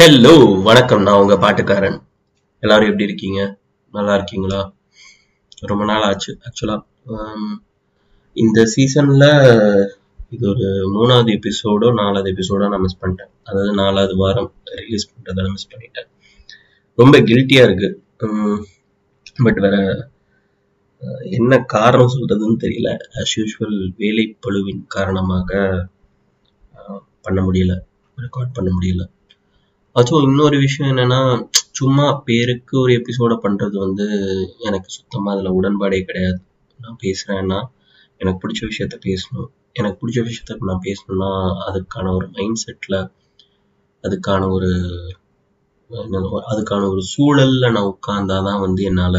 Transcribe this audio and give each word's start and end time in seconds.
Hello 0.00 0.62
வணக்கம். 0.62 1.02
நான் 1.02 1.20
உங்க 1.20 1.34
பாட்டுக்காரன். 1.34 1.98
எல்லாரும் 2.60 2.86
எப்படி 2.86 3.04
இருக்கீங்க? 3.04 3.58
நல்லா 3.92 4.14
இருக்கீங்களா? 4.14 4.74
ரொம்ப 5.60 5.84
நாள் 5.84 6.02
ஆச்சு 6.02 6.38
ஆக்சுவலா 6.46 6.76
இந்த 8.32 8.66
சீசன்ல 8.74 9.24
இது 10.30 10.48
ஒரு 10.48 10.66
மூணாவது 10.96 11.38
எபிசோடோ 11.38 11.92
நாலாவது 11.92 12.32
எபிசோடோ 12.32 12.68
நான் 12.68 12.80
மிஸ் 12.80 12.98
பண்ணிட்டேன். 13.00 13.32
அதாவது 13.44 13.72
நாலாவது 13.72 14.16
வாரம் 14.16 14.52
ரிலீஸ் 14.64 15.10
பண்றதை 15.12 15.50
மிஸ் 15.50 15.70
பண்ணிட்டேன். 15.74 16.08
ரொம்ப 16.98 17.16
கில்ட்டியா 17.18 17.62
இருக்கு. 17.66 17.88
பட் 19.44 19.60
வேற 19.64 19.76
என்ன 21.36 21.58
காரணம் 21.74 22.12
சொல்றதுன்னு 22.14 22.58
தெரியல. 22.64 22.90
ஆஸ் 23.18 23.32
யூஷுவல் 23.38 23.78
வேலை 23.96 24.24
பழுவின் 24.40 24.82
காரணமாக 24.86 25.50
பண்ண 27.24 27.40
முடியல. 27.46 27.74
ரெக்கார்ட் 28.18 28.56
பண்ண 28.56 28.70
முடியல. 28.76 29.04
அதுவும் 29.96 30.26
இன்னொரு 30.28 30.56
விஷயம் 30.58 30.92
என்னன்னா 30.96 31.20
சும்மா 31.78 32.06
பேருக்கு 32.26 32.74
ஒரு 32.80 32.92
எபிசோட 32.98 33.32
பண்றது 33.44 33.76
வந்து 33.76 34.06
எனக்கு 34.58 34.88
சுத்தமா 34.88 35.30
அதுல 35.34 35.52
உடன்பாடே 35.58 36.00
கிடையாது. 36.02 36.38
நான் 36.80 37.00
பேசுறேன்னா 37.02 37.58
எனக்கு 38.20 38.40
பிடிச்ச 38.42 38.62
விஷயத்த 38.70 38.96
பேசணும். 39.06 39.50
எனக்கு 39.72 39.98
பிடிச்ச 40.02 40.20
விஷயத்த 40.28 40.56
நான் 40.68 40.86
பேசணும்னா 40.86 41.30
அதுக்கான 41.68 42.14
ஒரு 42.16 42.28
மைண்ட் 42.36 42.62
செட்ல 42.64 42.96
அதுக்கான 44.04 44.50
ஒரு 44.56 44.70
அதுக்கான 46.50 46.86
ஒரு 46.92 47.02
சூழல்ல 47.12 47.70
நான் 47.74 47.90
உட்கார்ந்தாதான் 47.92 48.62
வந்து 48.64 48.82
என்னால 48.90 49.16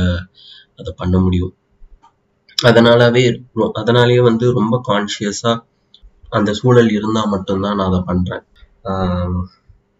அதை 0.80 0.91
பண்ண 1.02 1.16
முடியும். 1.20 1.54
அதனாலவே 2.58 3.23
அதனாலேயே 3.81 4.22
வந்து 4.30 4.45
ரொம்ப 4.52 4.75
கான்சியஸா 4.88 5.53
அந்த 6.30 6.50
சூழல் 6.59 6.92
இருந்தா 6.92 7.22
மட்டும்தான் 7.25 7.78
நான் 7.80 7.89
அதை 7.92 8.02
பண்றேன். 8.02 8.44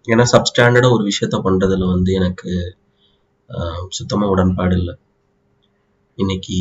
ஏன்னா 0.08 0.26
சப்ஸ்டாண்டர்டா 0.32 0.90
ஒரு 0.96 1.04
விஷயத்த 1.10 1.38
பண்றதுல 1.48 1.88
வந்து 1.92 2.12
எனக்கு 2.14 2.52
சுத்தமா 3.90 4.26
உடன்பாடு 4.28 4.76
இல்லை. 4.80 4.94
இன்னைக்கு 6.18 6.58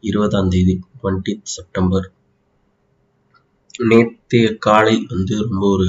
இருபதாம் 0.00 0.48
தேதி 0.48 0.74
டுவெண்ட்டி 0.98 1.32
செப்டம்பர் 1.54 2.06
நேற்றைய 3.90 4.46
காலை 4.66 4.96
வந்து 5.12 5.34
ரொம்ப 5.46 5.64
ஒரு 5.76 5.88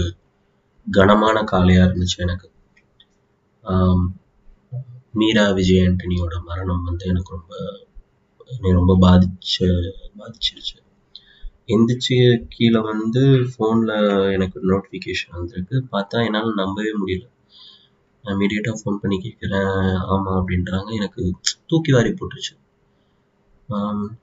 கனமான 0.87 1.37
காலையா 1.51 1.83
இருந்துச்சு 1.87 2.17
எனக்கு. 2.17 2.47
மீரா 5.19 5.43
விஜய் 5.57 5.83
ஆண்டனியோட 5.87 6.35
மரணம் 6.47 6.87
வந்து 6.87 7.03
எனக்கு 7.11 7.31
ரொம்ப 7.37 7.53
என்னை 8.53 8.71
ரொம்ப 8.79 8.93
பாதிச்சு 9.03 9.67
பாதிச்சிருச்சு. 10.19 10.75
எந்திரிச்சு 11.73 12.17
கீழே 12.53 12.79
வந்து 12.89 13.21
ஃபோனில் 13.51 13.93
எனக்கு 14.35 14.57
நோட்டிஃபிகேஷன் 14.71 15.35
வந்திருக்கு. 15.37 15.75
பார்த்தா 15.93 16.17
என்னால் 16.27 16.59
நம்பவே 16.61 16.91
முடியல. 17.01 17.25
நான் 18.23 18.35
இமீடியட்டாக 18.37 18.79
ஃபோன் 18.81 18.99
பண்ணி 19.03 19.17
கேட்குறேன் 19.25 19.95
ஆமாம் 20.13 20.37
அப்படின்றாங்க. 20.41 20.89
எனக்கு 20.99 21.21
தூக்கி 21.71 21.91
வாரி 21.95 22.11
போட்டுருச்சு. 22.19 22.53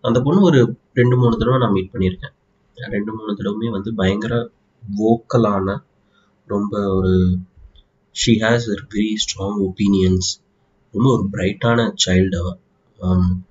அந்த 0.08 0.18
பொண்ணு 0.27 0.41
ஒரு 0.50 0.61
ரெண்டு 1.00 1.16
மூணு 1.20 1.34
தடவை 1.41 1.58
நான் 1.62 1.77
மீட் 1.77 1.92
பண்ணியிருக்கேன். 1.94 2.34
ரெண்டு 2.94 3.12
மூணு 3.16 3.33
தடவையுமே 3.38 3.70
வந்து 3.77 3.91
பயங்கர 4.00 4.34
வோக்கலான 5.00 5.68
ரொம்ப 6.46 6.74
ஒரு 6.98 7.14
she 8.12 8.33
has 8.41 8.77
very 8.94 9.14
strong 9.25 9.62
opinions 9.62 10.42
ரொம்ப 10.92 11.12
ஒரு 11.12 11.28
பிரைட்டான 11.33 11.94
சைல்டு 12.06 12.36
அவ. 12.36 12.56
Um, 13.00 13.44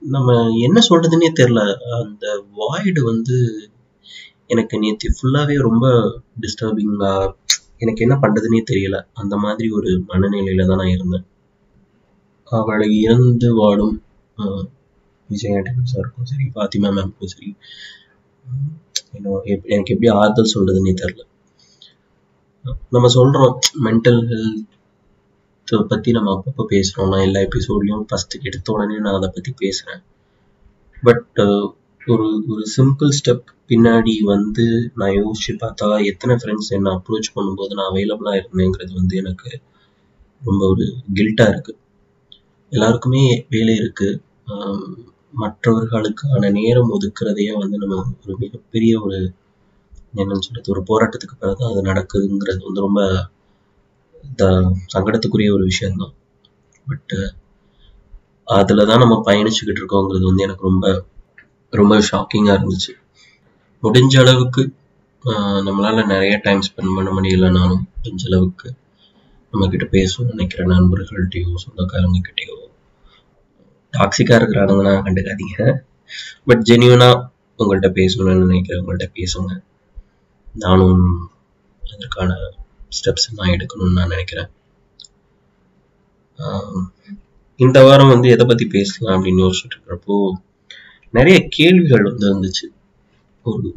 நம்ம 0.00 0.50
என்ன 0.50 0.80
சொல்றதுன்னே 0.88 1.32
தெரில 1.40 1.74
அந்த 2.00 2.44
வாய்டு 2.56 3.00
வந்து 3.00 3.68
எனக்கு 4.46 4.78
நேற்று 4.78 5.12
ஃபுல்லாகவே 5.12 5.56
ரொம்ப 5.56 5.88
டிஸ்டர்பிங்காக 6.40 7.34
எனக்கு 7.76 8.02
என்ன 8.02 8.14
பண்ணுறதுனே 8.14 8.64
தெரியல. 8.70 9.06
அந்த 9.12 9.36
மாதிரி 9.36 9.70
ஒரு 9.70 10.02
மனநிலையில் 10.06 10.66
தான் 10.66 10.76
நான் 10.76 10.86
இருந்தேன். 10.86 11.26
அவளை 12.44 13.00
இறந்து 13.00 13.54
வாடும் 13.54 14.02
விஜய் 15.28 15.52
சாருக்கும் 15.52 16.22
சரி 16.22 16.50
ஃபாத்திமா 16.54 16.86
மேம்க்கும் 16.86 17.24
சரி. 17.24 17.54
என்ன- 19.12 19.40
எப்- 19.44 19.64
எனக்கு 19.64 19.94
எப்படி 19.94 20.08
ஆறுதல் 20.08 20.52
சொல்றதுன்னே 20.54 20.94
தெரில 20.94 21.20
நம்ம 22.94 23.06
சொல்றோம் 23.14 23.54
மென்டல் 23.86 24.20
ஹெல்த் 24.30 25.88
பத்தி 25.92 26.10
நம்ம 26.16 26.30
அப்பப்போ 26.36 26.64
பேசுறோம். 26.74 27.10
நான் 27.12 27.24
எல்லா 27.26 27.40
எபிசோட்லயும் 27.46 28.04
ஃபர்ஸ்ட் 28.08 28.34
எடுத்த 28.48 28.72
உடனே 28.72 28.96
நான் 29.04 29.18
அதை 29.18 29.28
பத்தி 29.34 29.50
பேசுறேன். 29.62 30.00
பட் 31.02 31.40
ஒரு 32.06 32.26
ஒரு 32.52 32.62
சிம்பிள் 32.76 33.10
ஸ்டெப் 33.18 33.48
பின்னாடி 33.70 34.14
வந்து 34.32 34.64
நான் 34.94 35.16
யோசிச்சு 35.20 35.52
பார்த்தா 35.62 35.88
எத்தனை 36.04 36.34
ஃப்ரெண்ட்ஸ் 36.40 36.70
என்ன 36.76 36.92
அப்ரோச் 36.98 37.34
பண்ணும்போது 37.34 37.76
நான் 37.78 37.90
அவைலபிளா 37.92 38.32
இருந்தேங்கிறது 38.40 38.92
வந்து 38.92 39.16
எனக்கு 39.16 39.50
ரொம்ப 40.42 40.62
ஒரு 40.68 40.84
கில்ட்டா 41.14 41.46
இருக்கு. 41.52 41.72
எல்லாருக்குமே 42.72 43.24
வேலை 43.50 43.74
இருக்கு. 43.76 44.08
மற்றவர்களுக்கான 45.34 46.50
நேரம் 46.50 46.92
ஒதுக்குறதையே 46.96 47.52
வந்து 47.58 47.76
நம்ம 47.78 47.96
ஒரு 48.22 48.34
மிகப்பெரிய 48.38 48.92
ஒரு 49.00 49.18
என்னன்னு 50.14 50.38
சொல்றது 50.38 50.72
ஒரு 50.76 50.82
போராட்டத்துக்கு 50.82 51.38
பிறகு 51.38 51.64
அது 51.66 51.82
நடக்குதுங்கிறது 51.82 52.64
வந்து 52.64 52.80
ரொம்ப 52.80 53.28
த- 54.36 54.76
சங்கடத்துக்குரிய 54.94 55.52
ஒரு 55.52 55.64
விஷயம்தான். 55.64 56.12
பட் 56.86 57.14
அதில் 58.44 58.86
தான் 58.86 58.98
நம்ம 58.98 59.22
பயணிச்சுக்கிட்டு 59.26 59.84
இருக்கோங்கிறது 59.84 60.22
வந்து 60.22 60.42
எனக்கு 60.42 60.62
ரொம்ப 60.62 61.04
ரொம்ப 61.70 61.98
ஷாக்கிங்காக 61.98 62.58
இருந்துச்சு. 62.60 62.92
முடிஞ்ச 63.82 64.18
அளவுக்கு 64.18 64.72
நம்மளால் 65.24 65.66
நம்மளால 65.66 66.06
நிறைய 66.06 66.40
டைம் 66.42 66.60
ஸ்பெண்ட் 66.60 66.94
பண்ண 66.94 67.10
முடியலனாலும் 67.10 67.82
முடிஞ்ச 68.02 68.26
அளவுக்கு 68.26 68.74
நம்ம 69.50 69.68
கிட்ட 69.68 69.98
பேசணும்னு 69.98 70.28
நினைக்கிற 70.28 70.66
நண்பர்கள்ட்டையோ 70.66 71.54
சொந்தக்காரங்க 71.54 72.18
டாக்ஸிக்காக 72.18 72.66
டாக்ஸிக்கா 73.92 74.32
இருக்கிறானுங்கன்னா 74.40 74.94
கண்டுக்காதீங்க. 75.06 75.80
பட் 76.44 76.68
ஜென்யூனாக 76.70 77.30
உங்கள்கிட்ட 77.58 77.88
பேசணும்னு 77.90 78.44
நினைக்கிறவங்கள்ட்ட 78.44 79.06
பேசுங்க. 79.14 79.62
நானும் 80.58 81.02
அதற்கான 81.82 82.30
ஸ்டெப்ஸ் 82.92 83.28
நான் 83.34 83.54
எடுக்கணும்னு 83.54 83.96
நான் 83.98 84.12
நினைக்கிறேன். 84.14 84.50
ஆஹ், 86.38 86.82
இந்த 87.60 87.78
வாரம் 87.84 88.12
வந்து 88.12 88.28
எதை 88.28 88.44
பத்தி 88.46 88.64
பேசலாம் 88.68 89.16
அப்படின்னு 89.16 89.44
யோசிச்சுட்டு 89.44 89.76
இருக்கிறப்போ 89.76 90.16
நிறைய 91.14 91.36
கேள்விகள் 91.56 92.08
வந்து 92.08 92.26
வந்துச்சு 92.32 92.66
ஒரு 93.46 93.68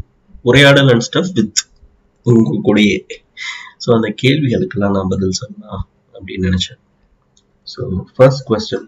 உரையாடல் 0.45 0.89
அண்ட் 0.89 1.05
ஸ்டஃப் 1.07 1.33
வித் 1.37 1.61
உங்க 2.25 2.57
கூடயே. 2.65 2.97
ஸோ 3.83 3.89
அந்த 3.97 4.09
கேள்விகளுக்கெல்லாம் 4.21 4.95
நான் 4.97 5.11
பதில் 5.11 5.39
சொல்லலாம் 5.39 5.83
அப்படின்னு 6.15 6.49
நினைச்சேன். 6.49 6.79
So 7.67 7.79
first 8.15 8.43
question 8.47 8.87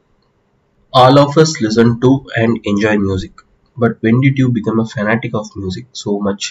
all 0.93 1.19
of 1.19 1.37
us 1.39 1.55
listen 1.63 1.93
to 2.03 2.11
and 2.41 2.57
enjoy 2.71 2.99
music 3.05 3.39
but 3.77 3.95
when 4.03 4.21
did 4.23 4.41
you 4.41 4.47
become 4.57 4.81
a 4.81 4.87
fanatic 4.91 5.37
of 5.39 5.51
music 5.55 5.89
so 6.03 6.11
much 6.21 6.47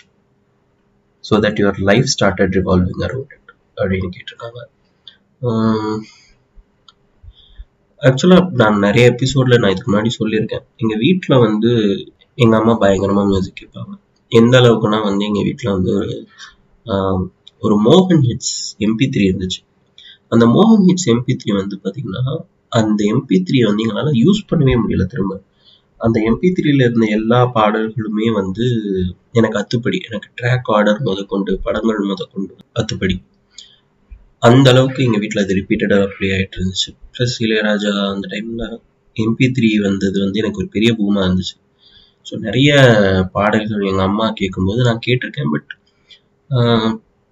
so 1.24 1.32
that 1.44 1.60
your 1.62 1.78
life 1.90 2.08
started 2.14 2.56
revolving 2.58 3.02
around 3.06 3.30
it 3.36 3.50
அப்படின்னு 3.76 4.08
கேட்டிருக்காங்க. 4.14 4.60
ஆக்சுவலாக 8.02 8.44
நான் 8.60 8.78
நிறைய 8.86 9.04
எபிசோட்ல 9.12 9.58
நான் 9.62 9.72
இதுக்கு 9.72 9.90
முன்னாடி 9.90 10.10
சொல்லியிருக்கேன். 10.20 10.64
எங்கள் 10.82 11.02
வீட்டில் 11.04 11.42
வந்து 11.46 11.70
எங்கள் 12.38 12.58
அம்மா 12.60 12.74
பயங்கரமாக 12.82 13.28
மியூசிக் 13.30 13.60
கேட்பாங்க. 13.60 13.92
எந்த 14.32 14.54
அளவுக்குனா 14.60 14.98
வந்து 15.08 15.22
எங்கள் 15.28 15.46
வீட்டில் 15.48 15.74
வந்து 15.76 15.94
ஒரு 15.96 17.24
ஒரு 17.62 17.74
மோகன் 17.88 18.24
ஹிட்ஸ் 18.28 18.54
எம்பி 18.86 19.06
த்ரீ 19.14 19.24
இருந்துச்சு. 19.30 19.60
அந்த 20.34 20.44
மோகன் 20.56 20.84
ஹிட்ஸ் 20.88 21.08
எம்பி 21.12 21.34
த்ரீ 21.40 21.50
வந்து 21.60 21.76
பார்த்தீங்கன்னா 21.82 22.22
அந்த 22.80 23.00
எம்பி 23.12 23.36
த்ரீ 23.48 23.58
வந்து 23.68 23.84
எங்களால் 23.84 24.20
யூஸ் 24.25 24.40
பண்ணவே 24.50 24.75
முடியல 24.82 25.04
திரும்ப. 25.12 25.34
அந்த 26.02 26.16
எம்பி 26.28 26.49
த்ரீல 26.56 26.87
இருந்த 26.87 27.06
எல்லா 27.19 27.40
பாடல்களுமே 27.56 28.28
வந்து 28.40 28.64
எனக்கு 29.38 29.58
அத்துப்படி 29.60 29.99
எனக்கு 30.08 30.28
ட்ராக் 30.38 30.70
ஆர்டர் 30.76 31.04
முதற்கொண்டு 31.08 31.52
படங்கள் 31.66 32.08
முதற்கொண்டு 32.10 32.54
அத்துப்படி. 32.81 33.16
அந்த 34.43 34.66
அளவுக்கு 34.72 35.00
எங்க 35.06 35.19
வீட்டில் 35.22 35.43
அது 35.44 35.58
ரிப்பீட்டடாக 35.58 36.06
ப்ளே 36.14 36.28
ஆயிட்டு 36.37 36.56
இருந்துச்சு. 36.58 36.90
ப்ளஸ் 37.14 37.37
இளையராஜா 37.44 37.93
அந்த 38.14 38.26
டைம்ல 38.32 38.64
எம்பி 39.16 39.46
த்ரீ 39.56 39.70
வந்தது 39.87 40.16
வந்து 40.25 40.40
எனக்கு 40.43 40.60
ஒரு 40.62 40.69
பெரிய 40.76 40.90
பூமா 40.99 41.20
இருந்துச்சு. 41.26 41.56
ஸோ 42.26 42.34
நிறைய 42.46 42.70
பாடல்கள் 43.37 43.88
எங்க 43.90 44.02
அம்மா 44.10 44.26
கேட்கும்போது 44.40 44.81
நான் 44.88 45.04
கேட்டிருக்கேன் 45.06 45.52
பட் 45.54 45.70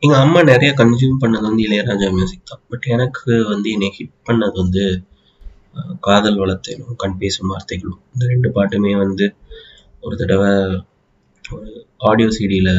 எங்க 0.03 0.15
அம்மா 0.25 0.41
நிறைய 0.53 0.71
கன்சியூம் 0.81 1.21
பண்ணது 1.23 1.45
வந்து 1.49 1.65
இளையராஜா 1.69 2.09
மியூசிக் 2.17 2.51
தான். 2.51 2.63
பட் 2.71 2.87
எனக்கு 2.95 3.33
வந்து 3.53 3.69
என்னை 3.77 3.89
ஹிட் 3.97 4.17
பண்ணது 4.29 4.57
வந்து 4.63 4.85
காதல் 6.07 6.39
வளர்த்தேனும் 6.43 7.01
கண் 7.03 7.19
பேசும் 7.23 7.51
வார்த்தைகளும். 7.53 8.01
இந்த 8.13 8.25
ரெண்டு 8.33 8.49
பாட்டுமே 8.57 8.93
வந்து 9.05 9.27
ஒரு 10.05 10.15
தடவை 10.21 10.51
ஒரு 11.55 11.69
ஆடியோ 12.09 12.31
சிடியில் 12.37 12.73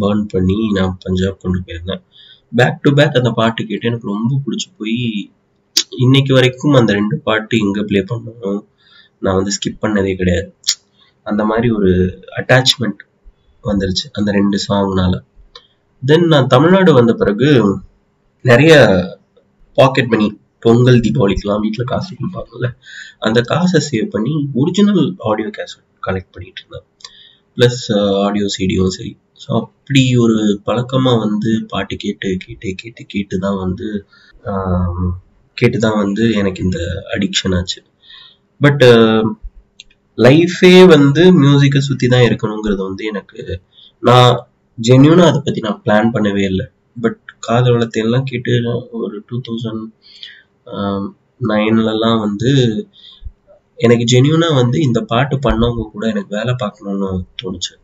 பேர்ன் 0.00 0.24
பண்ணி 0.32 0.58
நான் 0.76 0.96
பஞ்சாப் 1.04 1.40
கொண்டு 1.42 1.58
போயிருந்தேன். 1.66 2.02
பேக் 2.58 2.82
டு 2.82 2.90
பேக் 2.98 3.18
அந்த 3.20 3.30
பாட்டு 3.40 3.66
கேட்டு 3.68 3.88
எனக்கு 3.90 4.12
ரொம்ப 4.12 4.32
பிடிச்சி 4.44 4.68
போய் 4.78 4.98
இன்னைக்கு 6.04 6.32
வரைக்கும் 6.34 6.78
அந்த 6.80 6.90
ரெண்டு 6.98 7.16
பாட்டு 7.26 7.54
எங்கே 7.64 7.82
ப்ளே 7.88 8.00
பண்ணணும். 8.10 8.62
நான் 9.22 9.38
வந்து 9.38 9.54
ஸ்கிப் 9.56 9.82
பண்ணதே 9.84 10.12
கிடையாது. 10.20 10.50
அந்த 11.26 11.42
மாதிரி 11.50 11.68
ஒரு 11.78 11.92
அட்டாச்மெண்ட் 12.38 13.00
வந்துருச்சு 13.64 14.06
அந்த 14.18 14.30
ரெண்டு 14.38 14.58
சாங்னால 14.66 15.14
தென் 16.02 16.26
நான் 16.32 16.52
தமிழ்நாடு 16.54 16.90
வந்த 16.92 17.12
பிறகு 17.12 17.48
நிறைய 18.44 18.74
பாக்கெட் 19.78 20.10
மணி 20.12 20.28
பொங்கல் 20.64 21.02
தீபாவளிக்கெல்லாம் 21.04 21.62
வீட்டில் 21.64 21.90
காசு 21.92 22.10
கொடுப்பாங்கல்ல 22.18 22.68
அந்த 23.26 23.38
காசை 23.52 23.80
சேவ் 23.88 24.08
பண்ணி 24.14 24.32
ஒரிஜினல் 24.60 25.04
ஆடியோ 25.30 25.50
கேசட் 25.58 25.86
கலெக்ட் 26.06 26.34
பண்ணிட்டு 26.34 26.60
இருந்தேன். 26.62 26.86
ப்ளஸ் 27.56 27.82
ஆடியோ 28.24 28.46
சீடியும் 28.56 28.94
சரி. 28.98 29.12
ஸோ 29.42 29.48
அப்படி 29.60 30.02
ஒரு 30.24 30.36
பழக்கமாக 30.66 31.20
வந்து 31.24 31.50
பாட்டு 31.72 31.94
கேட்டு 32.04 32.28
கேட்டு 32.44 32.68
கேட்டு 32.82 33.02
கேட்டு 33.14 33.36
தான் 33.44 33.58
வந்து 33.64 33.88
கேட்டு 35.56 35.78
தான் 35.84 35.98
வந்து 36.04 36.24
எனக்கு 36.40 36.60
இந்த 36.66 36.80
அடிக்ஷன் 37.14 37.56
ஆச்சு. 37.58 37.80
பட் 38.60 38.84
லைஃபே 40.18 40.74
வந்து 40.94 41.22
மியூசிக்கை 41.42 41.80
சுற்றி 41.88 42.06
தான் 42.14 42.26
இருக்கணுங்கிறது 42.28 42.82
வந்து 42.88 43.04
எனக்கு 43.12 43.40
நான் 44.08 44.32
ஜென்யூனாக 44.78 45.30
அதை 45.30 45.40
பற்றி 45.46 45.60
நான் 45.66 45.80
பிளான் 45.84 46.12
பண்ணவே 46.14 46.44
இல்லை. 46.52 46.66
பட் 47.04 47.20
காதல் 47.46 47.74
வளத்தையெல்லாம் 47.74 48.28
கேட்டு 48.30 48.52
ஒரு 49.00 49.16
டூ 49.28 49.36
தௌசண்ட் 49.48 49.84
நைன்லலாம் 51.48 52.18
வந்து 52.18 52.50
எனக்கு 53.76 54.04
ஜென்யூனாக 54.12 54.54
வந்து 54.54 54.80
இந்த 54.80 55.00
பாட்டு 55.00 55.36
பண்ணவங்க 55.36 55.82
கூட 55.90 56.04
எனக்கு 56.08 56.30
வேலை 56.36 56.52
பார்க்கணுன்னு 56.62 57.08
தோணுச்சு. 57.42 57.74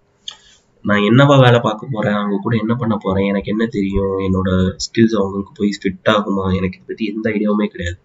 நான் 0.85 1.05
என்னவா 1.09 1.35
வேலை 1.41 1.61
பார்க்க 1.61 1.93
போகிறேன் 1.93 2.15
அவங்க 2.15 2.37
கூட 2.43 2.57
என்ன 2.57 2.75
பண்ண 2.75 2.97
போகிறேன் 2.97 3.29
எனக்கு 3.29 3.53
என்ன 3.53 3.65
தெரியும்? 3.67 4.15
என்னோட 4.19 4.51
ஸ்கில்ஸ் 4.85 5.17
அவங்களுக்கு 5.19 5.53
போய் 5.55 5.71
ஃபிட் 5.83 6.11
ஆகுமா? 6.11 6.45
எனக்கு 6.59 6.79
இதை 6.79 6.87
பற்றி 6.87 7.05
எந்த 7.05 7.27
ஐடியாவுமே 7.31 7.67
கிடையாது. 7.67 7.99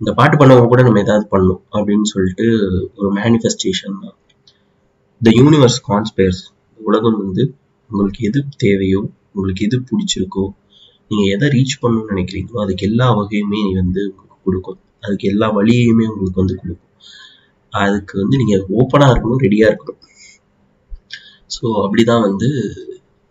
இந்த 0.00 0.12
பாட்டு 0.12 0.36
பண்ணவங்க 0.36 0.66
கூட 0.66 0.82
நம்ம 0.82 1.00
ஏதாவது 1.00 1.26
பண்ணணும் 1.30 1.62
அப்படின்னு 1.72 2.02
சொல்லிட்டு 2.02 2.46
ஒரு 2.94 3.10
மேனிஃபெஸ்டேஷன் 3.14 4.00
தான். 4.04 4.16
த 5.20 5.30
யூனிவர்ஸ் 5.40 5.78
கான்ஸ்பயர்ஸ் 5.90 6.42
உலகம் 6.78 7.18
வந்து 7.18 7.42
உங்களுக்கு 7.90 8.24
எது 8.24 8.40
தேவையோ 8.56 9.00
உங்களுக்கு 9.32 9.64
எது 9.64 9.76
பிடிச்சிருக்கோ 9.90 10.44
நீங்கள் 11.10 11.32
எதை 11.34 11.46
ரீச் 11.56 11.80
பண்ணணும்னு 11.82 12.12
நினைக்கிறீங்களோ 12.12 12.60
அதுக்கு 12.64 12.86
எல்லா 12.90 13.06
வகையுமே 13.18 13.60
வந்து 13.80 14.02
உங்களுக்கு 14.10 14.44
கொடுக்கும். 14.46 14.80
அதுக்கு 15.04 15.26
எல்லா 15.32 15.46
வழியையுமே 15.58 16.04
உங்களுக்கு 16.12 16.42
வந்து 16.42 16.56
கொடுக்கும். 16.62 16.90
அதுக்கு 17.72 18.14
வந்து 18.22 18.36
நீங்கள் 18.42 18.64
ஓப்பனாக 18.78 19.12
இருக்கணும் 19.12 19.42
ரெடியாக 19.46 19.70
இருக்கணும். 19.70 20.00
ஸோ 21.54 21.64
அப்படிதான் 21.84 22.24
வந்து 22.28 22.48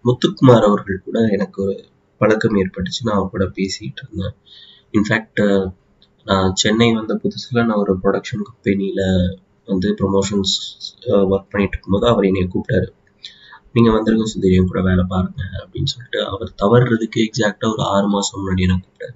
முத்துக்குமார் 0.06 0.68
அவர்கள் 0.70 1.06
கூட 1.08 1.20
எனக்கு 1.36 1.60
ஒரு 1.66 1.76
பழக்கம் 2.22 2.58
ஏற்பட்டுச்சு. 2.62 3.02
நான் 3.08 3.18
அவர் 3.20 3.34
கூட 3.36 3.46
பேசிகிட்டு 3.58 4.02
இருந்தேன் 4.04 4.36
இன்ஃபேக்ட் 4.94 5.42
நான் 6.26 6.52
சென்னை 6.62 6.88
வந்த 6.98 7.14
புதுசில் 7.24 7.66
நான் 7.70 7.82
ஒரு 7.84 7.94
ப்ரொடக்ஷன் 8.04 8.44
கம்பெனியில் 8.50 9.06
வந்து 9.68 9.88
ப்ரொமோஷன்ஸ் 10.00 10.54
ஒர்க் 11.32 11.52
பண்ணிட்டு 11.52 11.76
இருக்கும்போது 11.76 12.08
அவர் 12.12 12.28
என்னை 12.30 12.44
கூப்பிட்டாரு. 12.54 12.88
நீங்கள் 13.76 13.96
வந்துருங்க 13.96 14.26
சுந்தரியும் 14.32 14.70
கூட 14.72 14.80
வேலை 14.88 15.04
பாருங்க 15.14 15.44
அப்படின்னு 15.64 15.92
சொல்லிட்டு 15.94 16.20
அவர் 16.32 16.50
தவறுறதுக்கு 16.62 17.20
எக்ஸாக்டாக 17.28 17.74
ஒரு 17.76 17.84
ஆறு 17.94 18.08
மாதம் 18.16 18.40
முன்னாடி 18.40 18.66
எனக்கு 18.68 18.86
கூப்பிட்டாரு. 18.86 19.16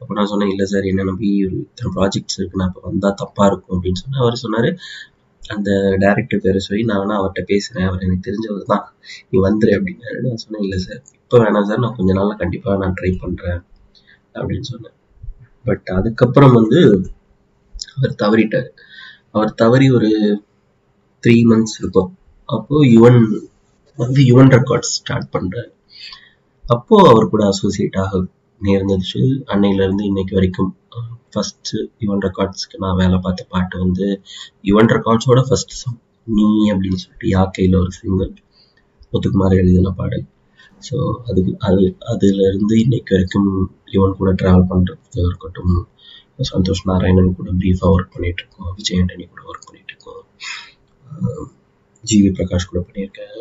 அப்போ 0.00 0.12
நான் 0.16 0.30
சொன்னேன் 0.32 0.50
இல்லை 0.52 0.66
சார் 0.72 0.88
என்ன 0.90 1.04
நம்பி 1.10 1.28
ஒரு 1.46 1.56
இத்தனை 1.64 1.90
ப்ராஜெக்ட்ஸ் 1.96 2.36
இருக்கு 2.38 2.60
நான் 2.60 2.70
இப்போ 2.72 2.82
வந்தால் 2.88 3.16
தப்பாக 3.22 3.46
இருக்கும் 3.50 3.74
அப்படின்னு 3.76 4.00
சொன்னேன். 4.02 4.22
அவர் 4.24 4.42
சொன்னார் 4.44 4.68
அந்த 5.54 5.70
டேரக்டர் 6.02 6.42
பேரை 6.44 6.60
சொல்லி 6.66 6.82
நான் 6.88 7.00
வேணா 7.02 7.16
அவர்கிட்ட 7.20 7.42
பேசுகிறேன் 7.50 7.86
அவர் 7.88 8.04
எனக்கு 8.06 8.26
தெரிஞ்சவர் 8.28 8.70
தான். 8.72 8.84
நீ 9.30 9.36
வந்துரு 9.48 9.72
அப்படின்னாரு. 9.78 10.18
நான் 10.26 10.42
சொன்னேன் 10.44 10.64
இல்லை 10.66 10.78
சார் 10.86 11.00
இப்போ 11.22 11.38
வேணாம் 11.44 11.68
சார் 11.68 11.82
நான் 11.84 11.96
கொஞ்ச 11.98 12.12
நாளில் 12.18 12.40
கண்டிப்பாக 12.42 12.76
நான் 12.82 12.96
ட்ரை 13.00 13.12
பண்ணுறேன் 13.24 13.60
அப்படின்னு 14.38 14.68
சொன்னேன். 14.72 14.96
பட் 15.68 15.88
அதுக்கப்புறம் 15.98 16.56
வந்து 16.58 16.80
அவர் 17.96 18.14
தவறிட்டார். 18.22 18.68
அவர் 19.36 19.52
தவறி 19.62 19.86
ஒரு 19.98 20.10
த்ரீ 21.24 21.36
மந்த்ஸ் 21.50 21.78
இருக்கும். 21.80 22.10
அப்போ 22.48 22.76
யுவன் 22.94 23.20
வந்து 23.98 24.20
யுவன் 24.30 24.52
ரெக்கார்ட்ஸ் 24.56 24.94
ஸ்டார்ட் 24.96 25.28
பண்ணுறாரு 25.34 25.70
அப்போ 26.64 26.96
அவர் 27.10 27.30
கூட 27.32 27.42
அசோசியேட் 27.46 27.98
ஆக 28.02 28.20
நேர்ந்துச்சு. 28.60 29.20
அன்னையிலேருந்து 29.52 30.04
இன்னைக்கு 30.10 30.34
வரைக்கும் 30.34 30.70
ஃபர்ஸ்ட் 31.32 31.70
யுவன் 32.04 32.22
ரெக்கார்ட்ஸ்க்கு 32.26 32.80
நான் 32.84 32.98
வேலை 33.00 33.16
பார்த்த 33.18 33.46
பாட்டு 33.48 33.76
வந்து 33.84 34.06
யுவன் 34.64 34.92
ரெக்கார்ட்ஸோட 34.94 35.40
ஃபர்ஸ்ட் 35.48 35.74
சாங் 35.80 35.98
நீ 36.28 36.46
அப்படின்னு 36.72 37.00
சொல்லிட்டு 37.02 37.28
யாக்கையில் 37.34 37.80
ஒரு 37.82 37.92
சிங்கிள் 37.98 38.32
முத்துக்குமார் 39.12 39.58
எழுதின 39.60 39.92
பாடல். 39.98 40.24
ஸோ 40.82 40.96
அது 41.28 41.40
அது 41.68 41.82
அதுலேருந்து 42.12 42.74
இன்னைக்கு 42.84 43.14
வரைக்கும் 43.14 43.50
யுவன் 43.94 44.18
கூட 44.18 44.30
ட்ராவல் 44.40 44.70
பண்றது 44.72 45.22
இருக்கட்டும் 45.24 45.76
சந்தோஷ் 46.50 46.86
நாராயணன் 46.90 47.36
கூட 47.38 47.50
ப்ரீஃபாக 47.60 47.92
ஒர்க் 47.94 48.14
பண்ணிட்டு 48.14 48.42
இருக்கோம் 48.42 48.72
விஜய் 48.78 48.98
ஆண்டனி 49.00 49.26
கூட 49.26 49.42
ஒர்க் 49.50 49.66
பண்ணிட்டு 49.68 49.92
இருக்கோம் 49.94 50.24
ஜிவி 52.04 52.30
பிரகாஷ் 52.38 52.70
கூட 52.70 52.80
பண்ணியிருக்கேன் 52.88 53.36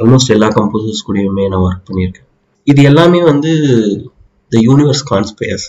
ஆல்மோஸ்ட் 0.00 0.34
எல்லா 0.36 0.48
கம்போசர்ஸ் 0.58 1.06
கூடயுமே 1.06 1.44
நான் 1.52 1.64
ஒர்க் 1.66 1.88
பண்ணியிருக்கேன். 1.88 2.28
இது 2.66 2.80
எல்லாமே 2.90 3.20
வந்து 3.30 3.50
த 4.52 4.62
யூனிவர்ஸ் 4.68 5.04
கான்ஸ்பயர்ஸ் 5.12 5.66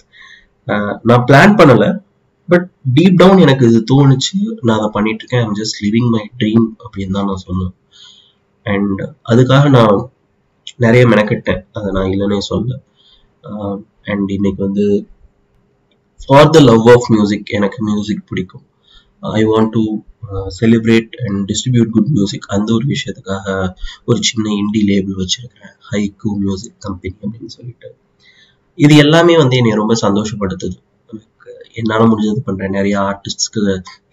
நான் 1.09 1.25
பிளான் 1.29 1.57
பண்ணலை 1.59 1.89
பட் 2.49 2.65
டீப் 2.97 3.19
டவுன் 3.21 3.43
எனக்கு 3.45 3.63
இது 3.71 3.79
தோணுச்சு 3.91 4.37
நான் 4.65 4.77
அதை 4.77 4.89
பண்ணிட்டு 4.95 5.21
இருக்கேன் 5.23 5.43
I'm 5.45 5.57
just 5.59 5.77
living 5.85 6.09
my 6.15 6.23
dream 6.39 6.65
அப்படின்னு 6.83 7.15
தான் 7.17 7.29
நான் 7.31 7.45
சொன்னேன். 7.47 7.73
அண்ட் 8.65 9.01
அதுக்காக 9.31 9.69
நான் 9.77 9.99
நிறைய 10.85 11.03
மெனக்கெட்டேன் 11.13 11.61
அதை 11.77 11.87
நான் 11.97 12.09
இல்லைன்னே 12.13 12.39
சொல்ல 12.51 12.79
அண்ட் 14.11 14.29
இன்னைக்கு 14.37 14.61
வந்து 14.67 14.85
for 16.23 16.51
the 16.55 16.59
love 16.69 16.87
of 16.95 17.07
music 17.13 17.47
எனக்கு 17.57 17.79
மியூசிக் 17.89 18.27
பிடிக்கும். 18.29 18.65
I 19.39 19.41
want 19.51 19.71
to 19.75 19.83
celebrate 20.59 21.13
and 21.25 21.39
distribute 21.49 21.91
good 21.95 22.11
music 22.17 22.45
அந்த 22.55 22.69
ஒரு 22.77 22.85
விஷயத்துக்காக 22.93 23.47
ஒரு 24.09 24.19
சின்ன 24.29 24.45
இண்டி 24.61 24.81
லேபிள் 24.89 25.19
வச்சிருக்கிறேன். 25.23 25.73
ஹைக்கூ 25.89 26.29
மியூசிக் 26.43 26.77
கம்பெனி 26.85 27.15
அப்படின்னு 27.25 27.53
சொல்லிட்டு. 27.57 27.89
இது 28.77 28.93
எல்லாமே 29.05 29.33
வந்து 29.41 29.57
என்னை 29.61 29.73
ரொம்ப 29.81 29.95
சந்தோஷப்படுத்துது. 30.05 30.77
என்னால் 31.79 32.09
முடிஞ்சது 32.11 32.41
பண்ணுறேன் 32.47 32.75
நிறைய 32.77 32.95
ஆர்டிஸ்ட்ஸ்க்கு 33.09 33.61